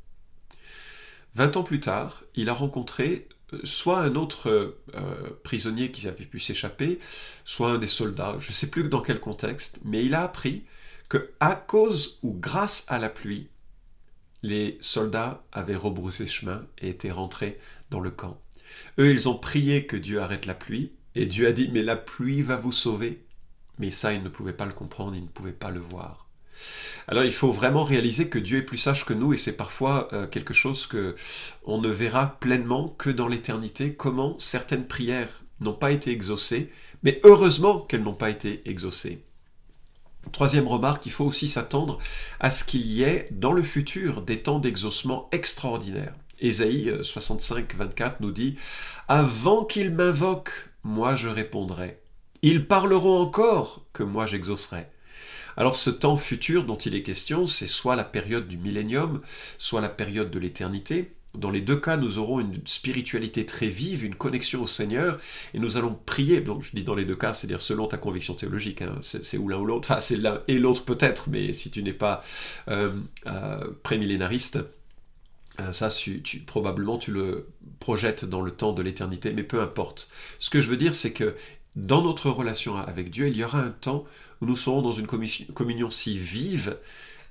Vingt 1.35 1.55
ans 1.59 1.63
plus 1.63 1.81
tard, 1.81 2.25
il 2.37 2.49
a 2.49 2.55
rencontré 2.55 3.29
euh, 3.53 3.61
soit 3.65 4.01
un 4.01 4.15
autre 4.15 4.49
euh, 4.49 5.41
prisonnier 5.45 5.91
qui 5.91 6.09
avait 6.09 6.25
pu 6.25 6.39
s'échapper, 6.39 6.99
soit 7.45 7.73
un 7.73 7.79
des 7.79 7.87
soldats, 7.87 8.37
je 8.39 8.49
ne 8.49 8.55
sais 8.55 8.71
plus 8.71 8.89
dans 8.89 9.03
quel 9.03 9.21
contexte, 9.21 9.81
mais 9.85 10.07
il 10.07 10.15
a 10.15 10.23
appris 10.23 10.65
que 11.11 11.33
à 11.39 11.55
cause 11.55 12.19
ou 12.23 12.33
grâce 12.33 12.87
à 12.89 12.99
la 12.99 13.11
pluie, 13.11 13.51
les 14.43 14.79
soldats 14.81 15.45
avaient 15.53 15.77
rebroussé 15.77 16.27
chemin 16.27 16.65
et 16.79 16.89
étaient 16.89 17.11
rentrés 17.11 17.61
dans 17.91 18.01
le 18.01 18.11
camp. 18.11 18.41
Eux, 18.99 19.13
ils 19.13 19.29
ont 19.29 19.37
prié 19.37 19.87
que 19.87 19.99
Dieu 19.99 20.23
arrête 20.23 20.47
la 20.47 20.55
pluie, 20.55 20.93
et 21.14 21.26
Dieu 21.26 21.47
a 21.47 21.53
dit, 21.53 21.70
mais 21.73 21.82
la 21.82 21.97
pluie 21.97 22.43
va 22.43 22.56
vous 22.56 22.73
sauver. 22.73 23.25
Mais 23.79 23.91
ça, 23.91 24.12
il 24.12 24.23
ne 24.23 24.29
pouvait 24.29 24.53
pas 24.53 24.67
le 24.67 24.73
comprendre, 24.73 25.14
il 25.14 25.23
ne 25.23 25.29
pouvait 25.29 25.53
pas 25.53 25.70
le 25.70 25.81
voir. 25.81 26.29
Alors 27.09 27.25
il 27.25 27.32
faut 27.32 27.50
vraiment 27.50 27.82
réaliser 27.82 28.29
que 28.29 28.38
Dieu 28.38 28.59
est 28.59 28.62
plus 28.62 28.79
sage 28.79 29.05
que 29.05 29.12
nous 29.12 29.32
et 29.32 29.37
c'est 29.37 29.56
parfois 29.56 30.09
euh, 30.12 30.26
quelque 30.26 30.55
chose 30.55 30.87
que 30.87 31.17
on 31.64 31.81
ne 31.81 31.88
verra 31.88 32.38
pleinement 32.38 32.88
que 32.88 33.11
dans 33.11 33.26
l'éternité 33.26 33.94
comment 33.94 34.38
certaines 34.38 34.87
prières 34.87 35.43
n'ont 35.61 35.73
pas 35.73 35.91
été 35.91 36.11
exaucées, 36.11 36.70
mais 37.03 37.20
heureusement 37.25 37.81
qu'elles 37.81 38.03
n'ont 38.03 38.15
pas 38.15 38.31
été 38.31 38.62
exaucées. 38.67 39.25
Troisième 40.31 40.69
remarque, 40.69 41.05
il 41.06 41.12
faut 41.12 41.25
aussi 41.25 41.49
s'attendre 41.49 41.99
à 42.38 42.50
ce 42.50 42.65
qu'il 42.65 42.87
y 42.87 43.03
ait 43.03 43.29
dans 43.32 43.53
le 43.53 43.65
futur 43.65 44.23
des 44.23 44.43
temps 44.43 44.61
d'exaucement 44.61 45.29
extraordinaires. 45.32 46.15
Ésaïe 46.38 46.93
65, 47.03 47.75
euh, 47.75 47.76
24 47.79 48.20
nous 48.20 48.31
dit 48.31 48.56
Avant 49.08 49.65
qu'ils 49.65 49.93
m'invoquent, 49.93 50.72
moi 50.84 51.14
je 51.14 51.29
répondrai. 51.29 52.00
Ils 52.43 52.67
parleront 52.67 53.20
encore, 53.20 53.84
que 53.93 54.02
moi 54.02 54.26
j'exaucerai. 54.26 54.88
Alors 55.56 55.76
ce 55.76 55.90
temps 55.90 56.17
futur 56.17 56.64
dont 56.64 56.76
il 56.76 56.94
est 56.94 57.02
question, 57.02 57.46
c'est 57.46 57.67
soit 57.67 57.96
la 57.96 58.05
période 58.05 58.49
du 58.49 58.56
millénium, 58.56 59.20
soit 59.58 59.81
la 59.81 59.88
période 59.88 60.31
de 60.31 60.38
l'éternité. 60.38 61.14
Dans 61.38 61.50
les 61.50 61.62
deux 61.62 61.81
cas, 61.81 61.96
nous 61.96 62.19
aurons 62.19 62.40
une 62.40 62.61
spiritualité 62.67 63.46
très 63.46 63.67
vive, 63.67 64.05
une 64.05 64.14
connexion 64.14 64.62
au 64.62 64.67
Seigneur, 64.67 65.19
et 65.55 65.58
nous 65.58 65.79
allons 65.79 65.99
prier. 66.05 66.40
Donc 66.40 66.62
je 66.62 66.73
dis 66.75 66.82
dans 66.82 66.94
les 66.94 67.06
deux 67.06 67.17
cas, 67.17 67.32
c'est-à-dire 67.32 67.61
selon 67.61 67.87
ta 67.87 67.96
conviction 67.96 68.34
théologique, 68.34 68.82
hein. 68.82 68.96
c'est 69.02 69.38
ou 69.38 69.49
l'un 69.49 69.58
ou 69.58 69.64
l'autre. 69.64 69.90
Enfin, 69.90 70.00
c'est 70.00 70.17
l'un 70.17 70.43
et 70.49 70.58
l'autre 70.58 70.84
peut-être, 70.84 71.31
mais 71.31 71.52
si 71.55 71.70
tu 71.70 71.82
n'es 71.82 71.94
pas 71.94 72.23
euh, 72.69 72.90
euh, 73.26 73.64
prémillénariste, 73.82 74.58
ça, 75.71 75.89
tu, 75.89 76.23
probablement, 76.47 76.99
tu 76.99 77.13
le 77.13 77.49
projettes 77.79 78.25
dans 78.25 78.41
le 78.41 78.53
temps 78.53 78.73
de 78.73 78.83
l'éternité, 78.83 79.33
mais 79.33 79.43
peu 79.43 79.61
importe. 79.61 80.09
Ce 80.39 80.51
que 80.51 80.61
je 80.61 80.69
veux 80.69 80.77
dire, 80.77 80.95
c'est 80.95 81.13
que 81.13 81.35
dans 81.77 82.03
notre 82.03 82.31
relation 82.31 82.77
avec 82.77 83.11
Dieu, 83.11 83.29
il 83.29 83.37
y 83.37 83.45
aura 83.45 83.61
un 83.61 83.71
temps 83.71 84.05
où 84.41 84.47
nous 84.47 84.57
serons 84.57 84.83
dans 84.83 84.93
une 84.93 85.07
communion 85.07 85.91
si 85.91 86.19
vive 86.19 86.77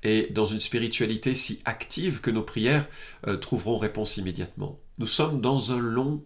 et 0.03 0.27
dans 0.31 0.45
une 0.45 0.59
spiritualité 0.59 1.35
si 1.35 1.61
active 1.65 2.21
que 2.21 2.31
nos 2.31 2.41
prières 2.41 2.87
euh, 3.27 3.37
trouveront 3.37 3.77
réponse 3.77 4.17
immédiatement. 4.17 4.79
Nous 4.97 5.07
sommes 5.07 5.41
dans 5.41 5.71
un 5.71 5.79
long 5.79 6.23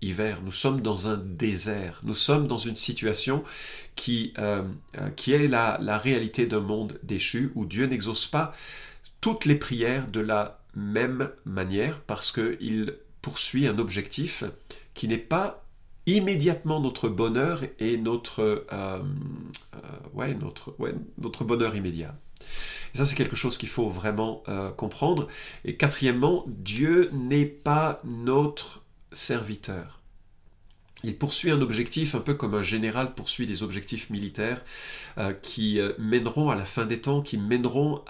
hiver, 0.00 0.40
nous 0.44 0.50
sommes 0.50 0.80
dans 0.80 1.06
un 1.06 1.16
désert, 1.16 2.00
nous 2.02 2.14
sommes 2.14 2.48
dans 2.48 2.58
une 2.58 2.74
situation 2.74 3.44
qui, 3.94 4.34
euh, 4.38 4.64
qui 5.14 5.32
est 5.32 5.46
la 5.46 5.98
réalité 5.98 6.46
d'un 6.46 6.60
monde 6.60 6.98
déchu 7.04 7.52
où 7.54 7.64
Dieu 7.64 7.86
n'exauce 7.86 8.26
pas 8.26 8.52
toutes 9.20 9.44
les 9.44 9.54
prières 9.54 10.08
de 10.08 10.18
la 10.18 10.61
même 10.74 11.30
manière 11.44 12.00
parce 12.00 12.32
qu'il 12.32 12.96
poursuit 13.20 13.66
un 13.66 13.78
objectif 13.78 14.44
qui 14.94 15.08
n'est 15.08 15.18
pas 15.18 15.64
immédiatement 16.06 16.80
notre 16.80 17.08
bonheur 17.08 17.62
et 17.78 17.96
notre, 17.96 18.66
euh, 18.72 19.02
euh, 19.74 19.78
ouais, 20.14 20.34
notre, 20.34 20.74
ouais, 20.78 20.92
notre 21.18 21.44
bonheur 21.44 21.76
immédiat. 21.76 22.16
Et 22.94 22.98
ça, 22.98 23.04
c'est 23.04 23.14
quelque 23.14 23.36
chose 23.36 23.56
qu'il 23.56 23.68
faut 23.68 23.88
vraiment 23.88 24.42
euh, 24.48 24.70
comprendre. 24.70 25.28
Et 25.64 25.76
quatrièmement, 25.76 26.44
Dieu 26.48 27.10
n'est 27.12 27.46
pas 27.46 28.00
notre 28.04 28.82
serviteur. 29.12 30.01
Il 31.04 31.16
poursuit 31.16 31.50
un 31.50 31.60
objectif 31.60 32.14
un 32.14 32.20
peu 32.20 32.34
comme 32.34 32.54
un 32.54 32.62
général 32.62 33.14
poursuit 33.14 33.46
des 33.46 33.62
objectifs 33.62 34.10
militaires 34.10 34.62
euh, 35.18 35.32
qui 35.32 35.80
euh, 35.80 35.92
mèneront 35.98 36.50
à 36.50 36.56
la 36.56 36.64
fin 36.64 36.84
des 36.84 37.00
temps, 37.00 37.22
qui 37.22 37.36
mèneront 37.36 38.02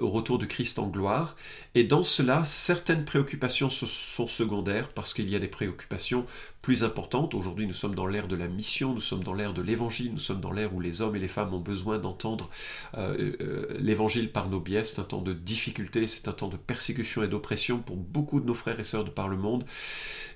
au 0.00 0.10
retour 0.10 0.38
du 0.38 0.46
Christ 0.46 0.78
en 0.78 0.88
gloire. 0.88 1.36
Et 1.74 1.84
dans 1.84 2.04
cela, 2.04 2.44
certaines 2.44 3.04
préoccupations 3.04 3.70
sont 3.70 4.26
secondaires 4.26 4.88
parce 4.88 5.14
qu'il 5.14 5.28
y 5.28 5.36
a 5.36 5.38
des 5.38 5.48
préoccupations 5.48 6.26
plus 6.62 6.84
importantes. 6.84 7.34
Aujourd'hui, 7.34 7.66
nous 7.66 7.72
sommes 7.72 7.96
dans 7.96 8.06
l'ère 8.06 8.28
de 8.28 8.36
la 8.36 8.46
mission, 8.46 8.94
nous 8.94 9.00
sommes 9.00 9.24
dans 9.24 9.34
l'ère 9.34 9.52
de 9.52 9.60
l'évangile, 9.60 10.12
nous 10.12 10.20
sommes 10.20 10.40
dans 10.40 10.52
l'ère 10.52 10.72
où 10.72 10.80
les 10.80 11.02
hommes 11.02 11.16
et 11.16 11.18
les 11.18 11.28
femmes 11.28 11.52
ont 11.52 11.60
besoin 11.60 11.98
d'entendre 11.98 12.48
euh, 12.96 13.66
l'évangile 13.80 14.30
par 14.30 14.48
nos 14.48 14.60
biais. 14.60 14.84
C'est 14.84 15.00
un 15.00 15.04
temps 15.04 15.22
de 15.22 15.32
difficulté, 15.32 16.06
c'est 16.06 16.28
un 16.28 16.32
temps 16.32 16.48
de 16.48 16.56
persécution 16.56 17.24
et 17.24 17.28
d'oppression 17.28 17.78
pour 17.78 17.96
beaucoup 17.96 18.40
de 18.40 18.46
nos 18.46 18.54
frères 18.54 18.78
et 18.78 18.84
sœurs 18.84 19.04
de 19.04 19.10
par 19.10 19.28
le 19.28 19.36
monde. 19.36 19.64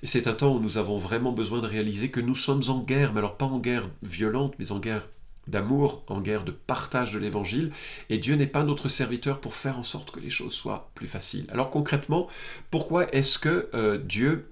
C'est 0.03 0.27
un 0.27 0.33
temps 0.33 0.53
où 0.53 0.59
nous 0.59 0.77
avons 0.77 0.97
vraiment 0.97 1.31
besoin 1.31 1.61
de 1.61 1.67
réaliser 1.67 2.11
que 2.11 2.19
nous 2.19 2.35
sommes 2.35 2.63
en 2.67 2.81
guerre, 2.81 3.13
mais 3.13 3.19
alors 3.19 3.37
pas 3.37 3.45
en 3.45 3.59
guerre 3.59 3.89
violente, 4.03 4.53
mais 4.59 4.73
en 4.73 4.79
guerre 4.79 5.07
d'amour, 5.47 6.03
en 6.07 6.19
guerre 6.19 6.43
de 6.43 6.51
partage 6.51 7.13
de 7.13 7.19
l'évangile, 7.19 7.71
et 8.09 8.17
Dieu 8.17 8.35
n'est 8.35 8.47
pas 8.47 8.63
notre 8.63 8.89
serviteur 8.89 9.39
pour 9.39 9.53
faire 9.53 9.79
en 9.79 9.83
sorte 9.83 10.11
que 10.11 10.19
les 10.19 10.29
choses 10.29 10.53
soient 10.53 10.91
plus 10.93 11.07
faciles. 11.07 11.45
Alors 11.49 11.69
concrètement, 11.69 12.27
pourquoi 12.69 13.09
est-ce 13.13 13.39
que 13.39 13.69
euh, 13.73 13.97
Dieu 13.97 14.49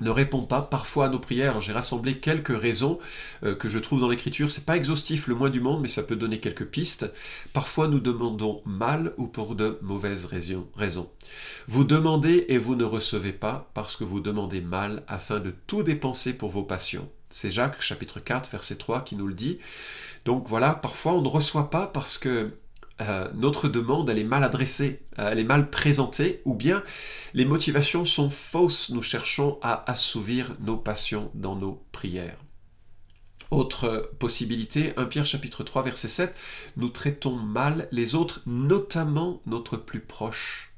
ne 0.00 0.10
répond 0.10 0.42
pas 0.42 0.62
parfois 0.62 1.06
à 1.06 1.08
nos 1.08 1.18
prières. 1.18 1.60
J'ai 1.60 1.72
rassemblé 1.72 2.16
quelques 2.16 2.58
raisons 2.58 2.98
euh, 3.44 3.54
que 3.54 3.68
je 3.68 3.78
trouve 3.78 4.00
dans 4.00 4.08
l'écriture. 4.08 4.50
C'est 4.50 4.64
pas 4.64 4.76
exhaustif 4.76 5.26
le 5.26 5.34
moins 5.34 5.50
du 5.50 5.60
monde, 5.60 5.82
mais 5.82 5.88
ça 5.88 6.02
peut 6.02 6.16
donner 6.16 6.40
quelques 6.40 6.66
pistes. 6.66 7.10
Parfois 7.52 7.88
nous 7.88 8.00
demandons 8.00 8.62
mal 8.64 9.12
ou 9.16 9.26
pour 9.26 9.54
de 9.54 9.78
mauvaises 9.82 10.24
raisons. 10.24 11.08
Vous 11.68 11.84
demandez 11.84 12.46
et 12.48 12.58
vous 12.58 12.74
ne 12.74 12.84
recevez 12.84 13.32
pas 13.32 13.70
parce 13.74 13.96
que 13.96 14.04
vous 14.04 14.20
demandez 14.20 14.60
mal 14.60 15.02
afin 15.08 15.40
de 15.40 15.54
tout 15.66 15.82
dépenser 15.82 16.32
pour 16.32 16.50
vos 16.50 16.64
passions. 16.64 17.08
C'est 17.30 17.50
Jacques 17.50 17.80
chapitre 17.80 18.20
4 18.20 18.50
verset 18.50 18.76
3 18.76 19.02
qui 19.02 19.16
nous 19.16 19.26
le 19.26 19.34
dit. 19.34 19.58
Donc 20.24 20.48
voilà, 20.48 20.74
parfois 20.74 21.12
on 21.14 21.22
ne 21.22 21.28
reçoit 21.28 21.70
pas 21.70 21.86
parce 21.86 22.18
que 22.18 22.52
euh, 23.08 23.28
notre 23.34 23.68
demande, 23.68 24.10
elle 24.10 24.18
est 24.18 24.24
mal 24.24 24.44
adressée, 24.44 25.02
euh, 25.18 25.30
elle 25.30 25.38
est 25.38 25.44
mal 25.44 25.70
présentée, 25.70 26.42
ou 26.44 26.54
bien 26.54 26.82
les 27.34 27.44
motivations 27.44 28.04
sont 28.04 28.30
fausses, 28.30 28.90
nous 28.90 29.02
cherchons 29.02 29.58
à 29.62 29.90
assouvir 29.90 30.56
nos 30.60 30.76
passions 30.76 31.30
dans 31.34 31.56
nos 31.56 31.84
prières. 31.92 32.38
Autre 33.50 34.10
possibilité, 34.18 34.94
1 34.96 35.04
Pierre 35.06 35.26
chapitre 35.26 35.62
3 35.62 35.82
verset 35.82 36.08
7, 36.08 36.34
nous 36.78 36.88
traitons 36.88 37.36
mal 37.36 37.88
les 37.92 38.14
autres, 38.14 38.40
notamment 38.46 39.42
notre 39.46 39.76
plus 39.76 40.00
proche. 40.00 40.72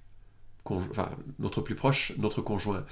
Notre 1.39 1.61
plus 1.61 1.75
proche, 1.75 2.13
notre 2.17 2.41
conjoint. 2.41 2.85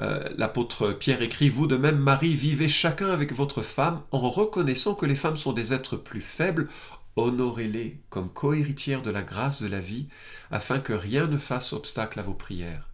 Euh, 0.00 0.28
l'apôtre 0.36 0.92
Pierre 0.92 1.22
écrit, 1.22 1.48
Vous 1.48 1.66
de 1.66 1.76
même, 1.76 1.98
Marie, 1.98 2.34
vivez 2.34 2.68
chacun 2.68 3.10
avec 3.10 3.32
votre 3.32 3.62
femme 3.62 4.02
en 4.10 4.28
reconnaissant 4.28 4.94
que 4.94 5.06
les 5.06 5.14
femmes 5.14 5.36
sont 5.36 5.52
des 5.52 5.72
êtres 5.72 5.96
plus 5.96 6.20
faibles, 6.20 6.68
honorez-les 7.16 8.00
comme 8.10 8.32
cohéritières 8.32 9.02
de 9.02 9.10
la 9.10 9.22
grâce 9.22 9.62
de 9.62 9.68
la 9.68 9.80
vie, 9.80 10.08
afin 10.50 10.78
que 10.78 10.92
rien 10.92 11.26
ne 11.26 11.36
fasse 11.36 11.72
obstacle 11.72 12.18
à 12.18 12.22
vos 12.22 12.34
prières. 12.34 12.88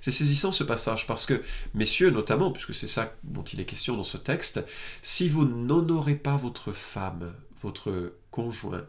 C'est 0.00 0.10
saisissant 0.10 0.52
ce 0.52 0.64
passage 0.64 1.06
parce 1.06 1.24
que, 1.24 1.42
messieurs 1.72 2.10
notamment, 2.10 2.52
puisque 2.52 2.74
c'est 2.74 2.88
ça 2.88 3.14
dont 3.22 3.42
il 3.42 3.60
est 3.60 3.64
question 3.64 3.96
dans 3.96 4.02
ce 4.02 4.18
texte, 4.18 4.62
si 5.00 5.28
vous 5.28 5.46
n'honorez 5.46 6.16
pas 6.16 6.36
votre 6.36 6.72
femme, 6.72 7.32
votre 7.62 8.12
conjoint, 8.30 8.86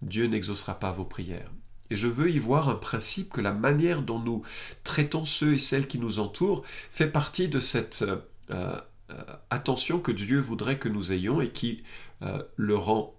Dieu 0.00 0.26
n'exaucera 0.26 0.78
pas 0.78 0.92
vos 0.92 1.04
prières. 1.04 1.50
Et 1.90 1.96
je 1.96 2.06
veux 2.06 2.30
y 2.30 2.38
voir 2.38 2.68
un 2.68 2.76
principe 2.76 3.32
que 3.32 3.40
la 3.40 3.52
manière 3.52 4.02
dont 4.02 4.18
nous 4.18 4.42
traitons 4.84 5.24
ceux 5.24 5.54
et 5.54 5.58
celles 5.58 5.88
qui 5.88 5.98
nous 5.98 6.20
entourent 6.20 6.62
fait 6.90 7.10
partie 7.10 7.48
de 7.48 7.60
cette 7.60 8.02
euh, 8.02 8.16
euh, 8.50 8.76
attention 9.50 10.00
que 10.00 10.12
Dieu 10.12 10.40
voudrait 10.40 10.78
que 10.78 10.88
nous 10.88 11.12
ayons 11.12 11.40
et 11.40 11.50
qui 11.50 11.82
euh, 12.22 12.42
le 12.56 12.76
rend 12.76 13.14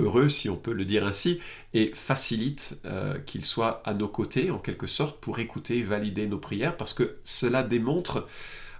heureux, 0.00 0.28
si 0.28 0.48
on 0.48 0.56
peut 0.56 0.72
le 0.72 0.84
dire 0.84 1.06
ainsi, 1.06 1.40
et 1.74 1.92
facilite 1.94 2.78
euh, 2.84 3.18
qu'il 3.18 3.44
soit 3.44 3.82
à 3.84 3.94
nos 3.94 4.08
côtés, 4.08 4.50
en 4.50 4.58
quelque 4.58 4.86
sorte, 4.86 5.20
pour 5.20 5.38
écouter 5.38 5.82
valider 5.82 6.26
nos 6.26 6.38
prières, 6.38 6.76
parce 6.76 6.94
que 6.94 7.18
cela 7.24 7.62
démontre 7.62 8.26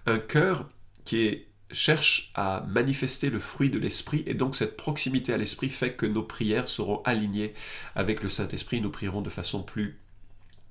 un 0.07 0.19
cœur 0.19 0.69
qui 1.05 1.45
cherche 1.73 2.33
à 2.35 2.65
manifester 2.69 3.31
le 3.31 3.39
fruit 3.39 3.71
de 3.71 3.79
l'Esprit, 3.79 4.25
et 4.27 4.35
donc 4.35 4.57
cette 4.57 4.77
proximité 4.77 5.33
à 5.33 5.37
l'Esprit 5.37 5.69
fait 5.69 5.95
que 5.95 6.07
nos 6.07 6.23
prières 6.23 6.69
seront 6.69 7.03
alignées 7.05 7.55
avec 7.95 8.23
le 8.23 8.29
Saint-Esprit, 8.29 8.81
nous 8.81 8.91
prierons 8.91 9.23
de 9.23 9.31
façon 9.31 9.63
plus 9.63 10.01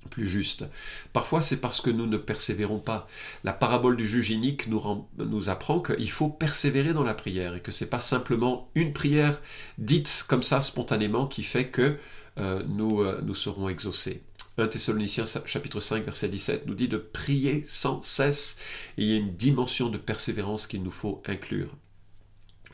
plus 0.08 0.28
juste. 0.28 0.64
Parfois, 1.12 1.42
c'est 1.42 1.60
parce 1.60 1.80
que 1.80 1.90
nous 1.90 2.06
ne 2.06 2.16
persévérons 2.16 2.78
pas. 2.78 3.06
La 3.44 3.52
parabole 3.52 3.96
du 3.96 4.06
juge 4.06 4.30
inique 4.30 4.66
nous, 4.66 5.06
nous 5.18 5.50
apprend 5.50 5.80
qu'il 5.80 6.10
faut 6.10 6.28
persévérer 6.28 6.92
dans 6.92 7.02
la 7.02 7.14
prière 7.14 7.54
et 7.54 7.60
que 7.60 7.72
c'est 7.72 7.90
pas 7.90 8.00
simplement 8.00 8.70
une 8.74 8.92
prière 8.92 9.40
dite 9.78 10.24
comme 10.28 10.42
ça 10.42 10.62
spontanément 10.62 11.26
qui 11.26 11.42
fait 11.42 11.68
que 11.68 11.98
euh, 12.38 12.62
nous, 12.68 13.02
euh, 13.02 13.20
nous 13.22 13.34
serons 13.34 13.68
exaucés. 13.68 14.22
1 14.58 14.68
Thessaloniciens 14.68 15.24
chapitre 15.46 15.80
5 15.80 16.04
verset 16.04 16.28
17 16.28 16.66
nous 16.66 16.74
dit 16.74 16.88
de 16.88 16.98
prier 16.98 17.62
sans 17.66 18.02
cesse 18.02 18.56
et 18.98 19.02
il 19.02 19.08
y 19.08 19.14
a 19.14 19.16
une 19.16 19.34
dimension 19.36 19.88
de 19.88 19.98
persévérance 19.98 20.66
qu'il 20.66 20.82
nous 20.82 20.90
faut 20.90 21.22
inclure. 21.26 21.76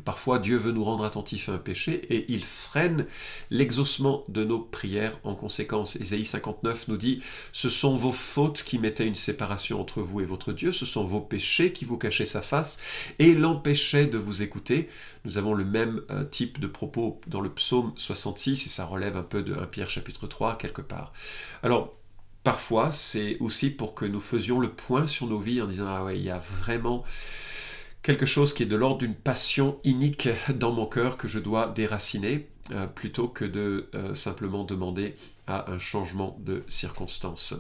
Parfois, 0.05 0.39
Dieu 0.39 0.57
veut 0.57 0.73
nous 0.73 0.85
rendre 0.85 1.05
attentifs 1.05 1.49
à 1.49 1.53
un 1.53 1.59
péché 1.59 2.07
et 2.15 2.27
il 2.29 2.45
freine 2.45 3.07
l'exaucement 3.51 4.25
de 4.29 4.45
nos 4.45 4.61
prières 4.61 5.19
en 5.25 5.35
conséquence. 5.35 5.97
Ésaïe 5.97 6.25
59 6.25 6.89
nous 6.89 6.97
dit 6.97 7.23
Ce 7.53 7.69
sont 7.69 7.97
vos 7.97 8.13
fautes 8.13 8.63
qui 8.63 8.79
mettaient 8.79 9.07
une 9.07 9.15
séparation 9.15 9.81
entre 9.81 10.03
vous 10.03 10.21
et 10.21 10.25
votre 10.25 10.53
Dieu, 10.53 10.73
ce 10.73 10.87
sont 10.87 11.05
vos 11.05 11.21
péchés 11.21 11.73
qui 11.73 11.85
vous 11.85 11.99
cachaient 11.99 12.27
sa 12.27 12.43
face 12.43 12.79
et 13.19 13.35
l'empêchaient 13.35 14.07
de 14.07 14.19
vous 14.19 14.43
écouter. 14.43 14.89
Nous 15.25 15.39
avons 15.39 15.55
le 15.55 15.65
même 15.65 16.03
euh, 16.11 16.25
type 16.25 16.61
de 16.61 16.67
propos 16.67 17.21
dans 17.27 17.41
le 17.41 17.51
psaume 17.51 17.93
66 17.97 18.67
et 18.67 18.69
ça 18.69 18.85
relève 18.85 19.17
un 19.17 19.23
peu 19.23 19.43
de 19.43 19.55
1 19.55 19.67
Pierre 19.67 19.91
chapitre 19.91 20.27
3 20.27 20.57
quelque 20.59 20.83
part. 20.83 21.13
Alors, 21.63 21.97
parfois, 22.45 22.93
c'est 22.93 23.39
aussi 23.41 23.71
pour 23.71 23.95
que 23.95 24.05
nous 24.05 24.21
faisions 24.21 24.61
le 24.61 24.71
point 24.71 25.09
sur 25.09 25.27
nos 25.27 25.41
vies 25.41 25.61
en 25.61 25.67
disant 25.67 25.87
Ah 25.89 26.05
ouais, 26.05 26.17
il 26.17 26.25
y 26.25 26.31
a 26.31 26.39
vraiment 26.39 27.03
quelque 28.07 28.25
chose 28.25 28.55
qui 28.55 28.63
est 28.63 28.67
de 28.67 28.77
l'ordre 28.77 28.99
d'une 28.99 29.17
passion 29.17 29.81
inique 29.83 30.29
dans 30.55 30.71
mon 30.71 30.87
cœur 30.87 31.17
que 31.17 31.27
je 31.27 31.41
dois 31.41 31.67
déraciner, 31.67 32.47
euh, 32.71 32.87
plutôt 32.87 33.27
que 33.27 33.45
de 33.45 33.91
euh, 33.97 34.15
simplement 34.15 34.63
demander 34.63 35.17
à 35.49 35.73
un 35.73 35.81
changement 35.81 36.39
de 36.41 36.63
circonstance. 36.69 37.57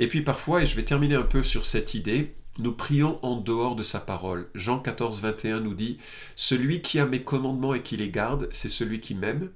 Et 0.00 0.08
puis 0.08 0.22
parfois, 0.22 0.62
et 0.62 0.66
je 0.66 0.74
vais 0.74 0.82
terminer 0.82 1.14
un 1.14 1.22
peu 1.22 1.44
sur 1.44 1.64
cette 1.64 1.94
idée, 1.94 2.34
nous 2.58 2.72
prions 2.72 3.24
en 3.24 3.36
dehors 3.36 3.76
de 3.76 3.84
sa 3.84 4.00
parole. 4.00 4.48
Jean 4.56 4.80
14, 4.80 5.20
21 5.20 5.60
nous 5.60 5.74
dit, 5.74 5.98
Celui 6.34 6.82
qui 6.82 6.98
a 6.98 7.06
mes 7.06 7.22
commandements 7.22 7.74
et 7.74 7.82
qui 7.82 7.96
les 7.96 8.10
garde, 8.10 8.48
c'est 8.50 8.68
celui 8.68 8.98
qui 8.98 9.14
m'aime. 9.14 9.50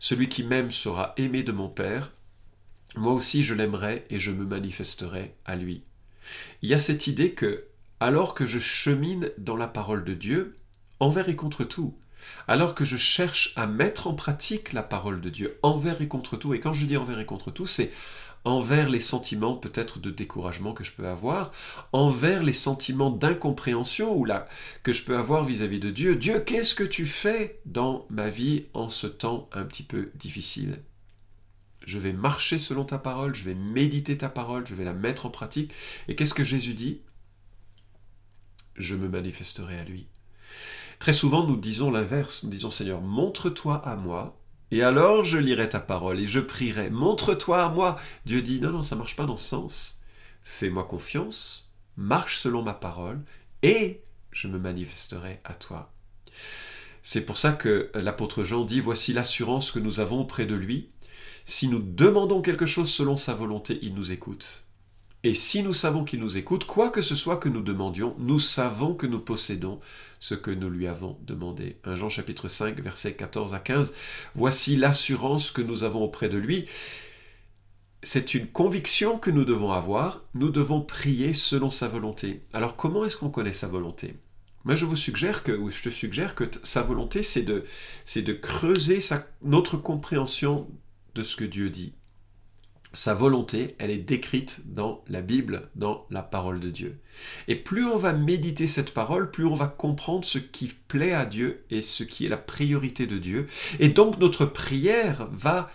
Celui 0.00 0.30
qui 0.30 0.42
m'aime 0.42 0.70
sera 0.70 1.12
aimé 1.18 1.42
de 1.42 1.52
mon 1.52 1.68
Père. 1.68 2.12
Moi 2.96 3.12
aussi 3.12 3.44
je 3.44 3.52
l'aimerai 3.52 4.06
et 4.08 4.20
je 4.20 4.30
me 4.30 4.46
manifesterai 4.46 5.34
à 5.44 5.54
lui. 5.54 5.84
Il 6.62 6.70
y 6.70 6.74
a 6.74 6.78
cette 6.78 7.08
idée 7.08 7.32
que 7.32 7.66
alors 8.00 8.34
que 8.34 8.46
je 8.46 8.58
chemine 8.58 9.30
dans 9.38 9.56
la 9.56 9.68
parole 9.68 10.04
de 10.04 10.14
Dieu, 10.14 10.58
envers 11.00 11.28
et 11.28 11.36
contre 11.36 11.64
tout, 11.64 11.96
alors 12.48 12.74
que 12.74 12.84
je 12.84 12.96
cherche 12.96 13.52
à 13.56 13.66
mettre 13.66 14.06
en 14.06 14.14
pratique 14.14 14.72
la 14.72 14.82
parole 14.82 15.20
de 15.20 15.30
Dieu, 15.30 15.58
envers 15.62 16.00
et 16.00 16.08
contre 16.08 16.36
tout, 16.36 16.54
et 16.54 16.60
quand 16.60 16.72
je 16.72 16.86
dis 16.86 16.96
envers 16.96 17.20
et 17.20 17.26
contre 17.26 17.50
tout, 17.50 17.66
c'est 17.66 17.92
envers 18.44 18.88
les 18.88 19.00
sentiments 19.00 19.56
peut-être 19.56 19.98
de 19.98 20.10
découragement 20.10 20.72
que 20.72 20.84
je 20.84 20.92
peux 20.92 21.08
avoir, 21.08 21.50
envers 21.92 22.44
les 22.44 22.52
sentiments 22.52 23.10
d'incompréhension 23.10 24.16
ou 24.16 24.24
là 24.24 24.46
que 24.84 24.92
je 24.92 25.02
peux 25.02 25.16
avoir 25.16 25.42
vis-à-vis 25.42 25.80
de 25.80 25.90
Dieu. 25.90 26.14
Dieu, 26.14 26.38
qu'est-ce 26.38 26.76
que 26.76 26.84
tu 26.84 27.06
fais 27.06 27.60
dans 27.66 28.06
ma 28.08 28.28
vie 28.28 28.66
en 28.72 28.88
ce 28.88 29.08
temps 29.08 29.48
un 29.52 29.64
petit 29.64 29.82
peu 29.82 30.10
difficile? 30.14 30.80
Je 31.84 31.98
vais 31.98 32.12
marcher 32.12 32.58
selon 32.58 32.84
ta 32.84 32.98
parole, 32.98 33.34
je 33.34 33.44
vais 33.44 33.54
méditer 33.54 34.16
ta 34.16 34.28
parole, 34.28 34.66
je 34.66 34.74
vais 34.74 34.84
la 34.84 34.92
mettre 34.92 35.26
en 35.26 35.30
pratique. 35.30 35.72
Et 36.08 36.14
qu'est-ce 36.14 36.34
que 36.34 36.44
Jésus 36.44 36.74
dit? 36.74 37.00
Je 38.76 38.94
me 38.94 39.08
manifesterai 39.08 39.78
à 39.78 39.84
lui. 39.84 40.08
Très 40.98 41.12
souvent, 41.12 41.46
nous 41.46 41.56
disons 41.56 41.90
l'inverse. 41.90 42.42
Nous 42.42 42.50
disons, 42.50 42.70
Seigneur, 42.70 43.00
montre-toi 43.00 43.76
à 43.86 43.96
moi, 43.96 44.38
et 44.70 44.82
alors 44.82 45.24
je 45.24 45.38
lirai 45.38 45.68
ta 45.68 45.80
parole 45.80 46.20
et 46.20 46.26
je 46.26 46.40
prierai. 46.40 46.90
Montre-toi 46.90 47.62
à 47.62 47.68
moi. 47.68 47.98
Dieu 48.24 48.42
dit, 48.42 48.60
non, 48.60 48.70
non, 48.70 48.82
ça 48.82 48.96
marche 48.96 49.16
pas 49.16 49.26
dans 49.26 49.36
ce 49.36 49.48
sens. 49.48 50.00
Fais-moi 50.42 50.84
confiance, 50.84 51.74
marche 51.96 52.38
selon 52.38 52.62
ma 52.62 52.74
parole, 52.74 53.22
et 53.62 54.02
je 54.32 54.48
me 54.48 54.58
manifesterai 54.58 55.40
à 55.44 55.54
toi. 55.54 55.92
C'est 57.02 57.24
pour 57.24 57.38
ça 57.38 57.52
que 57.52 57.90
l'apôtre 57.94 58.42
Jean 58.42 58.64
dit, 58.64 58.80
voici 58.80 59.12
l'assurance 59.12 59.70
que 59.70 59.78
nous 59.78 60.00
avons 60.00 60.20
auprès 60.20 60.46
de 60.46 60.54
lui. 60.54 60.90
Si 61.44 61.68
nous 61.68 61.78
demandons 61.80 62.42
quelque 62.42 62.66
chose 62.66 62.90
selon 62.90 63.16
sa 63.16 63.34
volonté, 63.34 63.78
il 63.82 63.94
nous 63.94 64.10
écoute. 64.10 64.65
Et 65.26 65.34
si 65.34 65.64
nous 65.64 65.72
savons 65.72 66.04
qu'il 66.04 66.20
nous 66.20 66.38
écoute, 66.38 66.66
quoi 66.66 66.88
que 66.88 67.02
ce 67.02 67.16
soit 67.16 67.38
que 67.38 67.48
nous 67.48 67.60
demandions, 67.60 68.14
nous 68.20 68.38
savons 68.38 68.94
que 68.94 69.08
nous 69.08 69.18
possédons 69.18 69.80
ce 70.20 70.36
que 70.36 70.52
nous 70.52 70.70
lui 70.70 70.86
avons 70.86 71.18
demandé. 71.26 71.78
1 71.82 71.96
Jean 71.96 72.08
chapitre 72.08 72.46
5 72.46 72.78
versets 72.80 73.14
14 73.14 73.52
à 73.52 73.58
15. 73.58 73.92
Voici 74.36 74.76
l'assurance 74.76 75.50
que 75.50 75.62
nous 75.62 75.82
avons 75.82 76.04
auprès 76.04 76.28
de 76.28 76.38
lui. 76.38 76.66
C'est 78.04 78.34
une 78.34 78.46
conviction 78.46 79.18
que 79.18 79.32
nous 79.32 79.44
devons 79.44 79.72
avoir. 79.72 80.22
Nous 80.34 80.50
devons 80.50 80.80
prier 80.80 81.34
selon 81.34 81.70
sa 81.70 81.88
volonté. 81.88 82.42
Alors 82.52 82.76
comment 82.76 83.04
est-ce 83.04 83.16
qu'on 83.16 83.28
connaît 83.28 83.52
sa 83.52 83.66
volonté? 83.66 84.14
Moi, 84.64 84.76
je 84.76 84.84
vous 84.84 84.94
suggère 84.94 85.42
que, 85.42 85.50
ou 85.50 85.70
je 85.70 85.82
te 85.82 85.88
suggère 85.88 86.36
que 86.36 86.44
sa 86.62 86.82
volonté, 86.82 87.24
c'est 87.24 87.42
de, 87.42 87.64
c'est 88.04 88.22
de 88.22 88.32
creuser 88.32 89.00
notre 89.42 89.76
compréhension 89.76 90.68
de 91.16 91.24
ce 91.24 91.34
que 91.34 91.44
Dieu 91.44 91.68
dit 91.68 91.94
sa 92.92 93.14
volonté, 93.14 93.74
elle 93.78 93.90
est 93.90 93.98
décrite 93.98 94.60
dans 94.64 95.04
la 95.08 95.20
Bible, 95.20 95.68
dans 95.74 96.06
la 96.10 96.22
parole 96.22 96.60
de 96.60 96.70
Dieu. 96.70 96.98
Et 97.48 97.56
plus 97.56 97.84
on 97.84 97.96
va 97.96 98.12
méditer 98.12 98.66
cette 98.66 98.94
parole, 98.94 99.30
plus 99.30 99.46
on 99.46 99.54
va 99.54 99.66
comprendre 99.66 100.24
ce 100.24 100.38
qui 100.38 100.72
plaît 100.88 101.12
à 101.12 101.26
Dieu 101.26 101.64
et 101.70 101.82
ce 101.82 102.04
qui 102.04 102.26
est 102.26 102.30
la 102.30 102.36
priorité 102.36 103.06
de 103.06 103.18
Dieu. 103.18 103.46
Et 103.80 103.88
donc 103.88 104.18
notre 104.18 104.46
prière 104.46 105.28
va 105.30 105.70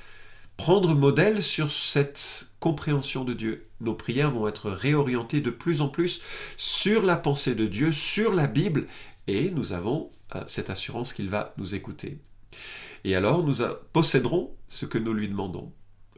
prendre 0.57 0.93
modèle 0.95 1.41
sur 1.41 1.71
cette 1.71 2.47
compréhension 2.59 3.23
de 3.23 3.33
Dieu. 3.33 3.67
Nos 3.79 3.95
prières 3.95 4.31
vont 4.31 4.47
être 4.47 4.69
réorientées 4.69 5.41
de 5.41 5.49
plus 5.49 5.81
en 5.81 5.89
plus 5.89 6.21
sur 6.57 7.03
la 7.03 7.15
pensée 7.15 7.55
de 7.55 7.65
Dieu, 7.65 7.91
sur 7.91 8.33
la 8.33 8.47
Bible, 8.47 8.85
et 9.27 9.49
nous 9.51 9.73
avons 9.73 10.11
euh, 10.35 10.43
cette 10.47 10.69
assurance 10.69 11.13
qu'il 11.13 11.29
va 11.29 11.53
nous 11.57 11.75
écouter. 11.75 12.19
Et 13.03 13.15
alors 13.15 13.43
nous 13.43 13.55
posséderons 13.93 14.55
ce 14.67 14.85
que 14.85 14.97
nous 14.97 15.13
lui 15.13 15.27
demandons. 15.27 15.71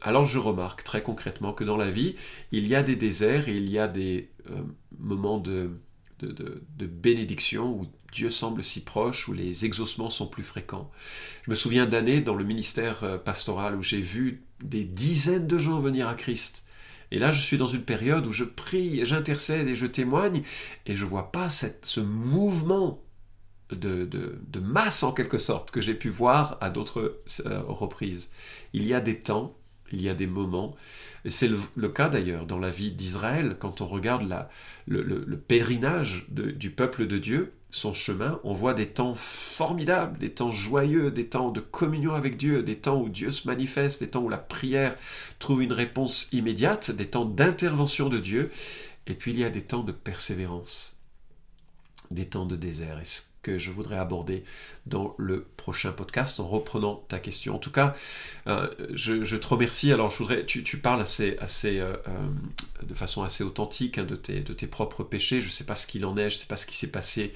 Alors 0.06 0.26
je 0.26 0.38
remarque 0.38 0.84
très 0.84 1.02
concrètement 1.02 1.54
que 1.54 1.64
dans 1.64 1.78
la 1.78 1.90
vie, 1.90 2.14
il 2.52 2.66
y 2.66 2.74
a 2.74 2.82
des 2.82 2.94
déserts 2.94 3.48
et 3.48 3.56
il 3.56 3.70
y 3.70 3.78
a 3.78 3.88
des 3.88 4.28
euh, 4.50 4.60
moments 4.98 5.38
de, 5.38 5.70
de, 6.20 6.86
bénédiction 6.86 7.72
où 7.72 7.86
Dieu 8.12 8.28
semble 8.28 8.62
si 8.62 8.84
proche, 8.84 9.28
où 9.28 9.32
les 9.32 9.64
exaucements 9.64 10.10
sont 10.10 10.26
plus 10.26 10.42
fréquents. 10.42 10.90
Je 11.44 11.50
me 11.50 11.54
souviens 11.54 11.86
d'années 11.86 12.20
dans 12.20 12.34
le 12.34 12.44
ministère 12.44 13.02
euh, 13.02 13.16
pastoral 13.16 13.76
où 13.76 13.82
j'ai 13.82 14.02
vu 14.02 14.44
des 14.62 14.84
dizaines 14.84 15.46
de 15.46 15.56
gens 15.56 15.80
venir 15.80 16.06
à 16.06 16.14
Christ. 16.14 16.64
Et 17.10 17.18
là, 17.18 17.32
je 17.32 17.40
suis 17.40 17.56
dans 17.56 17.66
une 17.66 17.84
période 17.84 18.26
où 18.26 18.32
je 18.32 18.44
prie 18.44 19.06
j'intercède 19.06 19.68
et 19.68 19.74
je 19.74 19.86
témoigne, 19.86 20.42
et 20.84 20.94
je 20.94 21.06
vois 21.06 21.32
pas 21.32 21.48
cette, 21.48 21.86
ce 21.86 22.00
mouvement 22.00 23.02
de, 23.70 24.04
de, 24.04 24.60
masse 24.60 25.02
en 25.02 25.12
quelque 25.12 25.38
sorte 25.38 25.70
que 25.70 25.80
j'ai 25.80 25.94
pu 25.94 26.10
voir 26.10 26.58
à 26.60 26.68
d'autres 26.68 27.22
euh, 27.46 27.62
reprises. 27.66 28.30
Il 28.74 28.86
y 28.86 28.92
a 28.92 29.00
des 29.00 29.20
temps 29.20 29.56
il 29.94 30.02
y 30.02 30.08
a 30.08 30.14
des 30.14 30.26
moments, 30.26 30.74
c'est 31.26 31.48
le, 31.48 31.88
cas 31.88 32.08
d'ailleurs 32.08 32.46
dans 32.46 32.58
la 32.58 32.70
vie 32.70 32.90
d'Israël, 32.90 33.56
quand 33.58 33.80
on 33.80 33.86
regarde 33.86 34.28
le, 34.86 35.36
pèlerinage 35.36 36.26
du 36.28 36.70
peuple 36.70 37.06
de 37.06 37.18
Dieu, 37.18 37.52
son 37.70 37.92
chemin, 37.92 38.40
on 38.44 38.52
voit 38.52 38.74
des 38.74 38.86
temps 38.86 39.14
formidables, 39.14 40.18
des 40.18 40.30
temps 40.30 40.52
joyeux, 40.52 41.10
des 41.10 41.28
temps 41.28 41.50
de 41.50 41.60
communion 41.60 42.14
avec 42.14 42.36
Dieu, 42.36 42.62
des 42.62 42.76
temps 42.76 43.00
où 43.00 43.08
Dieu 43.08 43.30
se 43.30 43.48
manifeste, 43.48 44.00
des 44.00 44.10
temps 44.10 44.22
où 44.22 44.28
la 44.28 44.38
prière 44.38 44.96
trouve 45.40 45.62
une 45.62 45.72
réponse 45.72 46.28
immédiate, 46.32 46.90
des 46.92 47.06
temps 47.06 47.24
d'intervention 47.24 48.08
de 48.08 48.18
Dieu, 48.18 48.52
et 49.06 49.14
puis 49.14 49.32
il 49.32 49.40
y 49.40 49.44
a 49.44 49.50
des 49.50 49.62
temps 49.62 49.82
de 49.82 49.92
persévérance, 49.92 51.00
des 52.10 52.26
temps 52.26 52.46
de 52.46 52.56
désert. 52.56 53.00
Que 53.42 53.58
je 53.58 53.70
voudrais 53.70 53.98
aborder 53.98 54.44
dans 54.86 55.14
le 55.16 55.46
prochain 55.56 55.92
podcast 55.92 56.40
en 56.40 56.46
reprenant 56.46 57.04
ta 57.08 57.18
question. 57.18 57.54
En 57.54 57.58
tout 57.58 57.70
cas, 57.70 57.94
euh, 58.48 58.68
je, 58.92 59.36
te 59.36 59.46
remercie. 59.46 59.92
Alors, 59.92 60.10
je 60.10 60.18
voudrais, 60.18 60.44
tu, 60.44 60.78
parles 60.78 61.00
assez, 61.00 61.38
assez, 61.40 61.80
euh, 61.80 61.94
euh, 62.08 62.28
de 62.82 62.92
façon 62.92 63.22
assez 63.22 63.42
authentique 63.42 63.96
hein, 63.96 64.04
de, 64.04 64.16
tes, 64.16 64.40
de 64.40 64.52
tes 64.52 64.66
propres 64.66 65.02
péchés. 65.02 65.40
Je 65.40 65.46
ne 65.46 65.52
sais 65.52 65.64
pas 65.64 65.74
ce 65.74 65.86
qu'il 65.86 66.04
en 66.04 66.16
est, 66.18 66.28
je 66.28 66.36
ne 66.36 66.40
sais 66.40 66.46
pas 66.46 66.56
ce 66.56 66.66
qui 66.66 66.76
s'est 66.76 66.90
passé, 66.90 67.32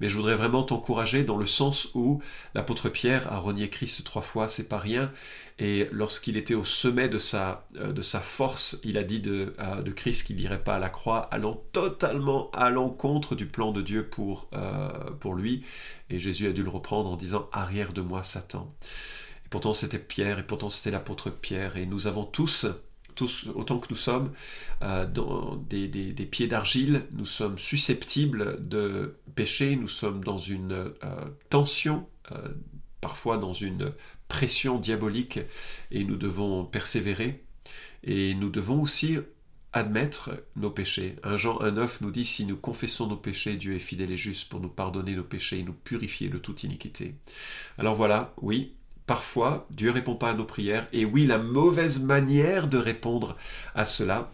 mais 0.00 0.08
je 0.08 0.16
voudrais 0.16 0.36
vraiment 0.36 0.62
t'encourager 0.62 1.22
dans 1.22 1.36
le 1.36 1.46
sens 1.46 1.88
où 1.94 2.22
l'apôtre 2.54 2.88
Pierre 2.88 3.30
a 3.30 3.38
renié 3.38 3.68
Christ 3.68 4.02
trois 4.04 4.22
fois, 4.22 4.48
c'est 4.48 4.68
pas 4.68 4.78
rien. 4.78 5.12
Et 5.58 5.88
lorsqu'il 5.90 6.36
était 6.36 6.54
au 6.54 6.66
sommet 6.66 7.08
de 7.08 7.16
sa, 7.16 7.66
de 7.72 8.02
sa 8.02 8.20
force, 8.20 8.78
il 8.84 8.98
a 8.98 9.04
dit 9.04 9.20
de, 9.20 9.54
de 9.82 9.90
Christ 9.90 10.26
qu'il 10.26 10.36
n'irait 10.36 10.62
pas 10.62 10.76
à 10.76 10.78
la 10.78 10.90
croix, 10.90 11.28
allant 11.30 11.62
totalement 11.72 12.50
à 12.50 12.68
l'encontre 12.68 13.34
du 13.34 13.46
plan 13.46 13.72
de 13.72 13.80
Dieu 13.80 14.06
pour, 14.06 14.50
pour 15.18 15.34
lui 15.34 15.64
et 16.08 16.18
Jésus 16.18 16.46
a 16.46 16.52
dû 16.52 16.62
le 16.62 16.68
reprendre 16.68 16.85
en 16.94 17.16
disant 17.16 17.48
Arrière 17.52 17.92
de 17.92 18.00
moi, 18.00 18.22
Satan. 18.22 18.74
Et 19.44 19.48
pourtant 19.48 19.72
c'était 19.72 19.98
Pierre, 19.98 20.38
et 20.38 20.46
pourtant 20.46 20.70
c'était 20.70 20.90
l'apôtre 20.90 21.30
Pierre, 21.30 21.76
et 21.76 21.86
nous 21.86 22.06
avons 22.06 22.24
tous, 22.24 22.66
tous 23.14 23.46
autant 23.54 23.78
que 23.78 23.88
nous 23.90 23.96
sommes, 23.96 24.32
euh, 24.82 25.06
dans 25.06 25.56
des, 25.56 25.88
pieds 26.30 26.48
d'argile, 26.48 27.04
nous 27.12 27.26
sommes 27.26 27.58
susceptibles 27.58 28.66
de 28.66 29.16
pécher, 29.34 29.76
nous 29.76 29.88
sommes 29.88 30.24
dans 30.24 30.38
une 30.38 30.72
euh, 30.72 31.24
tension, 31.50 32.08
euh, 32.32 32.48
parfois 33.00 33.38
dans 33.38 33.52
une 33.52 33.92
pression 34.28 34.78
diabolique, 34.78 35.40
et 35.90 36.04
nous 36.04 36.16
devons 36.16 36.64
persévérer. 36.64 37.42
Et 38.04 38.34
nous 38.34 38.50
devons 38.50 38.82
aussi 38.82 39.18
admettre 39.76 40.30
nos 40.56 40.70
péchés. 40.70 41.16
Un 41.22 41.36
Jean 41.36 41.58
1.9 41.60 41.98
nous 42.00 42.10
dit 42.10 42.24
si 42.24 42.46
nous 42.46 42.56
confessons 42.56 43.08
nos 43.08 43.16
péchés, 43.16 43.56
Dieu 43.56 43.74
est 43.74 43.78
fidèle 43.78 44.10
et 44.10 44.16
juste 44.16 44.48
pour 44.48 44.58
nous 44.58 44.70
pardonner 44.70 45.14
nos 45.14 45.22
péchés 45.22 45.58
et 45.58 45.62
nous 45.62 45.74
purifier 45.74 46.30
de 46.30 46.38
toute 46.38 46.64
iniquité. 46.64 47.14
Alors 47.76 47.94
voilà, 47.94 48.32
oui, 48.40 48.72
parfois 49.06 49.66
Dieu 49.70 49.90
répond 49.90 50.14
pas 50.14 50.30
à 50.30 50.34
nos 50.34 50.46
prières 50.46 50.88
et 50.94 51.04
oui, 51.04 51.26
la 51.26 51.36
mauvaise 51.36 52.00
manière 52.00 52.68
de 52.68 52.78
répondre 52.78 53.36
à 53.74 53.84
cela, 53.84 54.32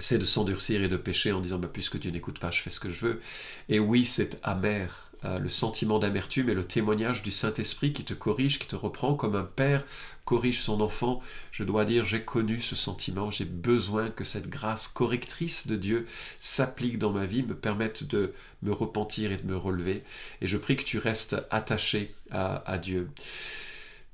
c'est 0.00 0.18
de 0.18 0.24
s'endurcir 0.24 0.82
et 0.82 0.88
de 0.88 0.96
pécher 0.96 1.30
en 1.30 1.40
disant 1.40 1.58
bah, 1.58 1.70
puisque 1.72 1.98
Dieu 2.00 2.10
n'écoute 2.10 2.40
pas, 2.40 2.50
je 2.50 2.60
fais 2.60 2.70
ce 2.70 2.80
que 2.80 2.90
je 2.90 3.06
veux. 3.06 3.20
Et 3.68 3.78
oui, 3.78 4.04
c'est 4.04 4.40
amer. 4.42 5.07
Euh, 5.24 5.40
le 5.40 5.48
sentiment 5.48 5.98
d'amertume 5.98 6.48
et 6.48 6.54
le 6.54 6.64
témoignage 6.64 7.24
du 7.24 7.32
Saint-Esprit 7.32 7.92
qui 7.92 8.04
te 8.04 8.14
corrige, 8.14 8.60
qui 8.60 8.68
te 8.68 8.76
reprend 8.76 9.14
comme 9.14 9.34
un 9.34 9.42
père 9.42 9.84
corrige 10.24 10.60
son 10.60 10.80
enfant. 10.80 11.20
Je 11.50 11.64
dois 11.64 11.84
dire, 11.84 12.04
j'ai 12.04 12.22
connu 12.22 12.60
ce 12.60 12.76
sentiment, 12.76 13.30
j'ai 13.30 13.44
besoin 13.44 14.10
que 14.10 14.22
cette 14.22 14.48
grâce 14.48 14.86
correctrice 14.86 15.66
de 15.66 15.74
Dieu 15.74 16.06
s'applique 16.38 16.98
dans 16.98 17.10
ma 17.10 17.26
vie, 17.26 17.42
me 17.42 17.56
permette 17.56 18.04
de 18.04 18.32
me 18.62 18.70
repentir 18.70 19.32
et 19.32 19.38
de 19.38 19.46
me 19.46 19.56
relever. 19.56 20.04
Et 20.40 20.46
je 20.46 20.56
prie 20.56 20.76
que 20.76 20.84
tu 20.84 20.98
restes 20.98 21.36
attaché 21.50 22.14
à, 22.30 22.78
Dieu. 22.78 23.08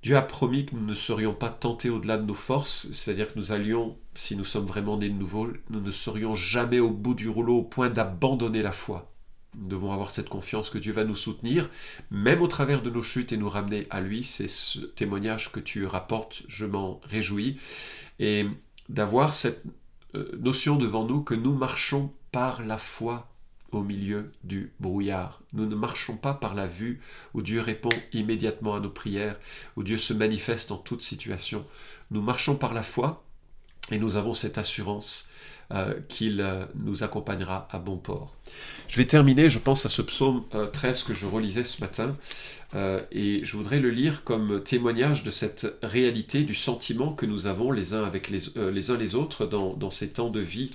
Dieu 0.02 0.16
a 0.16 0.22
promis 0.22 0.64
que 0.64 0.74
nous 0.74 0.86
ne 0.86 0.94
serions 0.94 1.34
pas 1.34 1.50
tentés 1.50 1.90
au-delà 1.90 2.16
de 2.16 2.24
nos 2.24 2.34
forces, 2.34 2.90
c'est-à-dire 2.92 3.32
que 3.32 3.38
nous 3.38 3.52
allions, 3.52 3.98
si 4.14 4.36
nous 4.36 4.44
sommes 4.44 4.66
vraiment 4.66 4.96
nés 4.96 5.08
de 5.08 5.18
nouveau, 5.18 5.48
nous 5.68 5.80
ne 5.80 5.90
serions 5.90 6.34
jamais 6.34 6.80
au 6.80 6.90
bout 6.90 7.14
du 7.14 7.28
rouleau 7.28 7.58
au 7.58 7.62
point 7.62 7.90
d'abandonner 7.90 8.62
la 8.62 8.72
foi. 8.72 9.13
Nous 9.58 9.68
devons 9.68 9.92
avoir 9.92 10.10
cette 10.10 10.28
confiance 10.28 10.70
que 10.70 10.78
Dieu 10.78 10.92
va 10.92 11.04
nous 11.04 11.14
soutenir, 11.14 11.70
même 12.10 12.42
au 12.42 12.48
travers 12.48 12.82
de 12.82 12.90
nos 12.90 13.02
chutes, 13.02 13.32
et 13.32 13.36
nous 13.36 13.48
ramener 13.48 13.86
à 13.90 14.00
lui. 14.00 14.24
C'est 14.24 14.48
ce 14.48 14.80
témoignage 14.80 15.52
que 15.52 15.60
tu 15.60 15.86
rapportes, 15.86 16.42
je 16.48 16.66
m'en 16.66 17.00
réjouis. 17.04 17.58
Et 18.18 18.46
d'avoir 18.88 19.34
cette 19.34 19.64
euh, 20.14 20.30
notion 20.38 20.76
devant 20.76 21.04
nous 21.04 21.22
que 21.22 21.34
nous 21.34 21.54
marchons 21.54 22.12
par 22.30 22.64
la 22.64 22.78
foi 22.78 23.28
au 23.72 23.82
milieu 23.82 24.32
du 24.44 24.72
brouillard. 24.80 25.40
Nous 25.52 25.66
ne 25.66 25.74
marchons 25.74 26.16
pas 26.16 26.34
par 26.34 26.54
la 26.54 26.66
vue, 26.66 27.00
où 27.34 27.42
Dieu 27.42 27.60
répond 27.60 27.90
immédiatement 28.12 28.74
à 28.74 28.80
nos 28.80 28.90
prières, 28.90 29.38
où 29.76 29.82
Dieu 29.82 29.98
se 29.98 30.12
manifeste 30.12 30.70
en 30.70 30.76
toute 30.76 31.02
situation. 31.02 31.66
Nous 32.10 32.22
marchons 32.22 32.56
par 32.56 32.74
la 32.74 32.82
foi, 32.82 33.24
et 33.90 33.98
nous 33.98 34.16
avons 34.16 34.34
cette 34.34 34.58
assurance 34.58 35.28
euh, 35.74 35.94
qu'il 36.08 36.40
euh, 36.40 36.64
nous 36.76 37.02
accompagnera 37.02 37.66
à 37.70 37.78
bon 37.78 37.96
port. 37.96 38.36
Je 38.86 38.96
vais 38.96 39.06
terminer, 39.06 39.48
je 39.48 39.58
pense 39.58 39.84
à 39.84 39.88
ce 39.88 40.02
psaume 40.02 40.44
13 40.72 41.02
euh, 41.02 41.08
que 41.08 41.14
je 41.14 41.26
relisais 41.26 41.64
ce 41.64 41.80
matin, 41.80 42.16
et 43.12 43.44
je 43.44 43.56
voudrais 43.56 43.78
le 43.78 43.90
lire 43.90 44.24
comme 44.24 44.60
témoignage 44.64 45.22
de 45.22 45.30
cette 45.30 45.76
réalité, 45.84 46.42
du 46.42 46.56
sentiment 46.56 47.12
que 47.12 47.24
nous 47.24 47.46
avons 47.46 47.70
les 47.70 47.94
uns 47.94 48.02
avec 48.02 48.30
les, 48.30 48.40
les 48.56 48.90
uns 48.90 48.96
les 48.96 49.14
autres 49.14 49.46
dans, 49.46 49.74
dans, 49.74 49.90
ces 49.90 50.10
temps 50.10 50.28
de 50.28 50.40
vie 50.40 50.72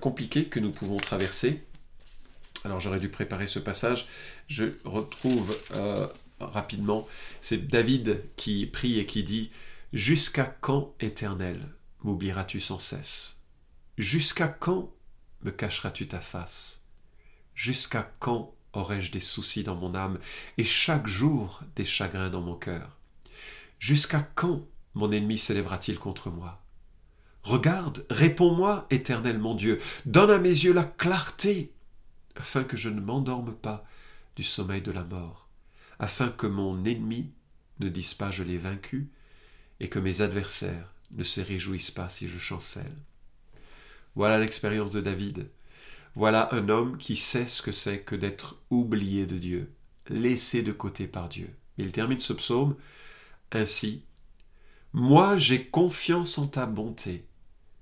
compliqués 0.00 0.46
que 0.46 0.58
nous 0.58 0.72
pouvons 0.72 0.96
traverser. 0.96 1.62
Alors 2.64 2.80
j'aurais 2.80 2.98
dû 2.98 3.08
préparer 3.08 3.46
ce 3.46 3.60
passage, 3.60 4.08
je 4.48 4.64
retrouve 4.84 5.56
rapidement, 6.40 7.06
c'est 7.40 7.68
David 7.68 8.20
qui 8.34 8.66
prie 8.66 8.98
et 8.98 9.06
qui 9.06 9.22
dit 9.22 9.50
Jusqu'à 9.92 10.44
quand, 10.60 10.92
éternel, 10.98 11.60
m'oublieras-tu 12.02 12.58
sans 12.58 12.80
cesse? 12.80 13.37
Jusqu'à 13.98 14.46
quand 14.46 14.94
me 15.42 15.50
cacheras-tu 15.50 16.06
ta 16.06 16.20
face? 16.20 16.84
Jusqu'à 17.56 18.08
quand 18.20 18.54
aurai-je 18.72 19.10
des 19.10 19.18
soucis 19.18 19.64
dans 19.64 19.74
mon 19.74 19.96
âme 19.96 20.20
et 20.56 20.64
chaque 20.64 21.08
jour 21.08 21.62
des 21.74 21.84
chagrins 21.84 22.30
dans 22.30 22.40
mon 22.40 22.54
cœur? 22.54 22.96
Jusqu'à 23.80 24.20
quand 24.20 24.64
mon 24.94 25.10
ennemi 25.10 25.36
s'élèvera-t-il 25.36 25.98
contre 25.98 26.30
moi? 26.30 26.62
Regarde, 27.42 28.06
réponds-moi, 28.08 28.86
éternel 28.90 29.40
mon 29.40 29.56
Dieu, 29.56 29.80
donne 30.06 30.30
à 30.30 30.38
mes 30.38 30.48
yeux 30.48 30.72
la 30.72 30.84
clarté, 30.84 31.72
afin 32.36 32.62
que 32.62 32.76
je 32.76 32.90
ne 32.90 33.00
m'endorme 33.00 33.52
pas 33.52 33.84
du 34.36 34.44
sommeil 34.44 34.80
de 34.80 34.92
la 34.92 35.02
mort, 35.02 35.48
afin 35.98 36.28
que 36.28 36.46
mon 36.46 36.84
ennemi 36.84 37.32
ne 37.80 37.88
dise 37.88 38.14
pas 38.14 38.30
je 38.30 38.44
l'ai 38.44 38.58
vaincu, 38.58 39.10
et 39.80 39.88
que 39.88 39.98
mes 39.98 40.20
adversaires 40.20 40.94
ne 41.10 41.24
se 41.24 41.40
réjouissent 41.40 41.90
pas 41.90 42.08
si 42.08 42.28
je 42.28 42.38
chancelle. 42.38 42.94
Voilà 44.18 44.40
l'expérience 44.40 44.90
de 44.90 45.00
David. 45.00 45.46
Voilà 46.16 46.52
un 46.52 46.68
homme 46.70 46.96
qui 46.96 47.14
sait 47.14 47.46
ce 47.46 47.62
que 47.62 47.70
c'est 47.70 48.00
que 48.00 48.16
d'être 48.16 48.56
oublié 48.68 49.26
de 49.26 49.38
Dieu, 49.38 49.70
laissé 50.08 50.64
de 50.64 50.72
côté 50.72 51.06
par 51.06 51.28
Dieu. 51.28 51.54
Il 51.76 51.92
termine 51.92 52.18
ce 52.18 52.32
psaume 52.32 52.74
ainsi. 53.52 54.02
Moi 54.92 55.38
j'ai 55.38 55.66
confiance 55.66 56.36
en 56.36 56.48
ta 56.48 56.66
bonté, 56.66 57.26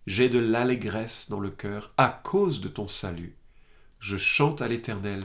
j'ai 0.06 0.28
de 0.28 0.38
l'allégresse 0.38 1.30
dans 1.30 1.40
le 1.40 1.48
cœur 1.48 1.94
à 1.96 2.08
cause 2.08 2.60
de 2.60 2.68
ton 2.68 2.86
salut. 2.86 3.34
Je 3.98 4.18
chante 4.18 4.60
à 4.60 4.68
l'Éternel, 4.68 5.24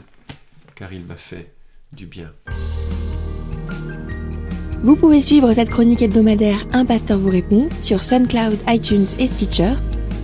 car 0.76 0.94
il 0.94 1.04
m'a 1.04 1.18
fait 1.18 1.54
du 1.92 2.06
bien. 2.06 2.34
Vous 4.82 4.96
pouvez 4.96 5.20
suivre 5.20 5.52
cette 5.52 5.72
chronique 5.72 6.04
hebdomadaire 6.04 6.66
Un 6.72 6.86
pasteur 6.86 7.20
vous 7.20 7.30
répond 7.30 7.68
sur 7.82 8.06
SoundCloud, 8.06 8.58
iTunes 8.70 9.06
et 9.20 9.28
Stitcher 9.28 9.74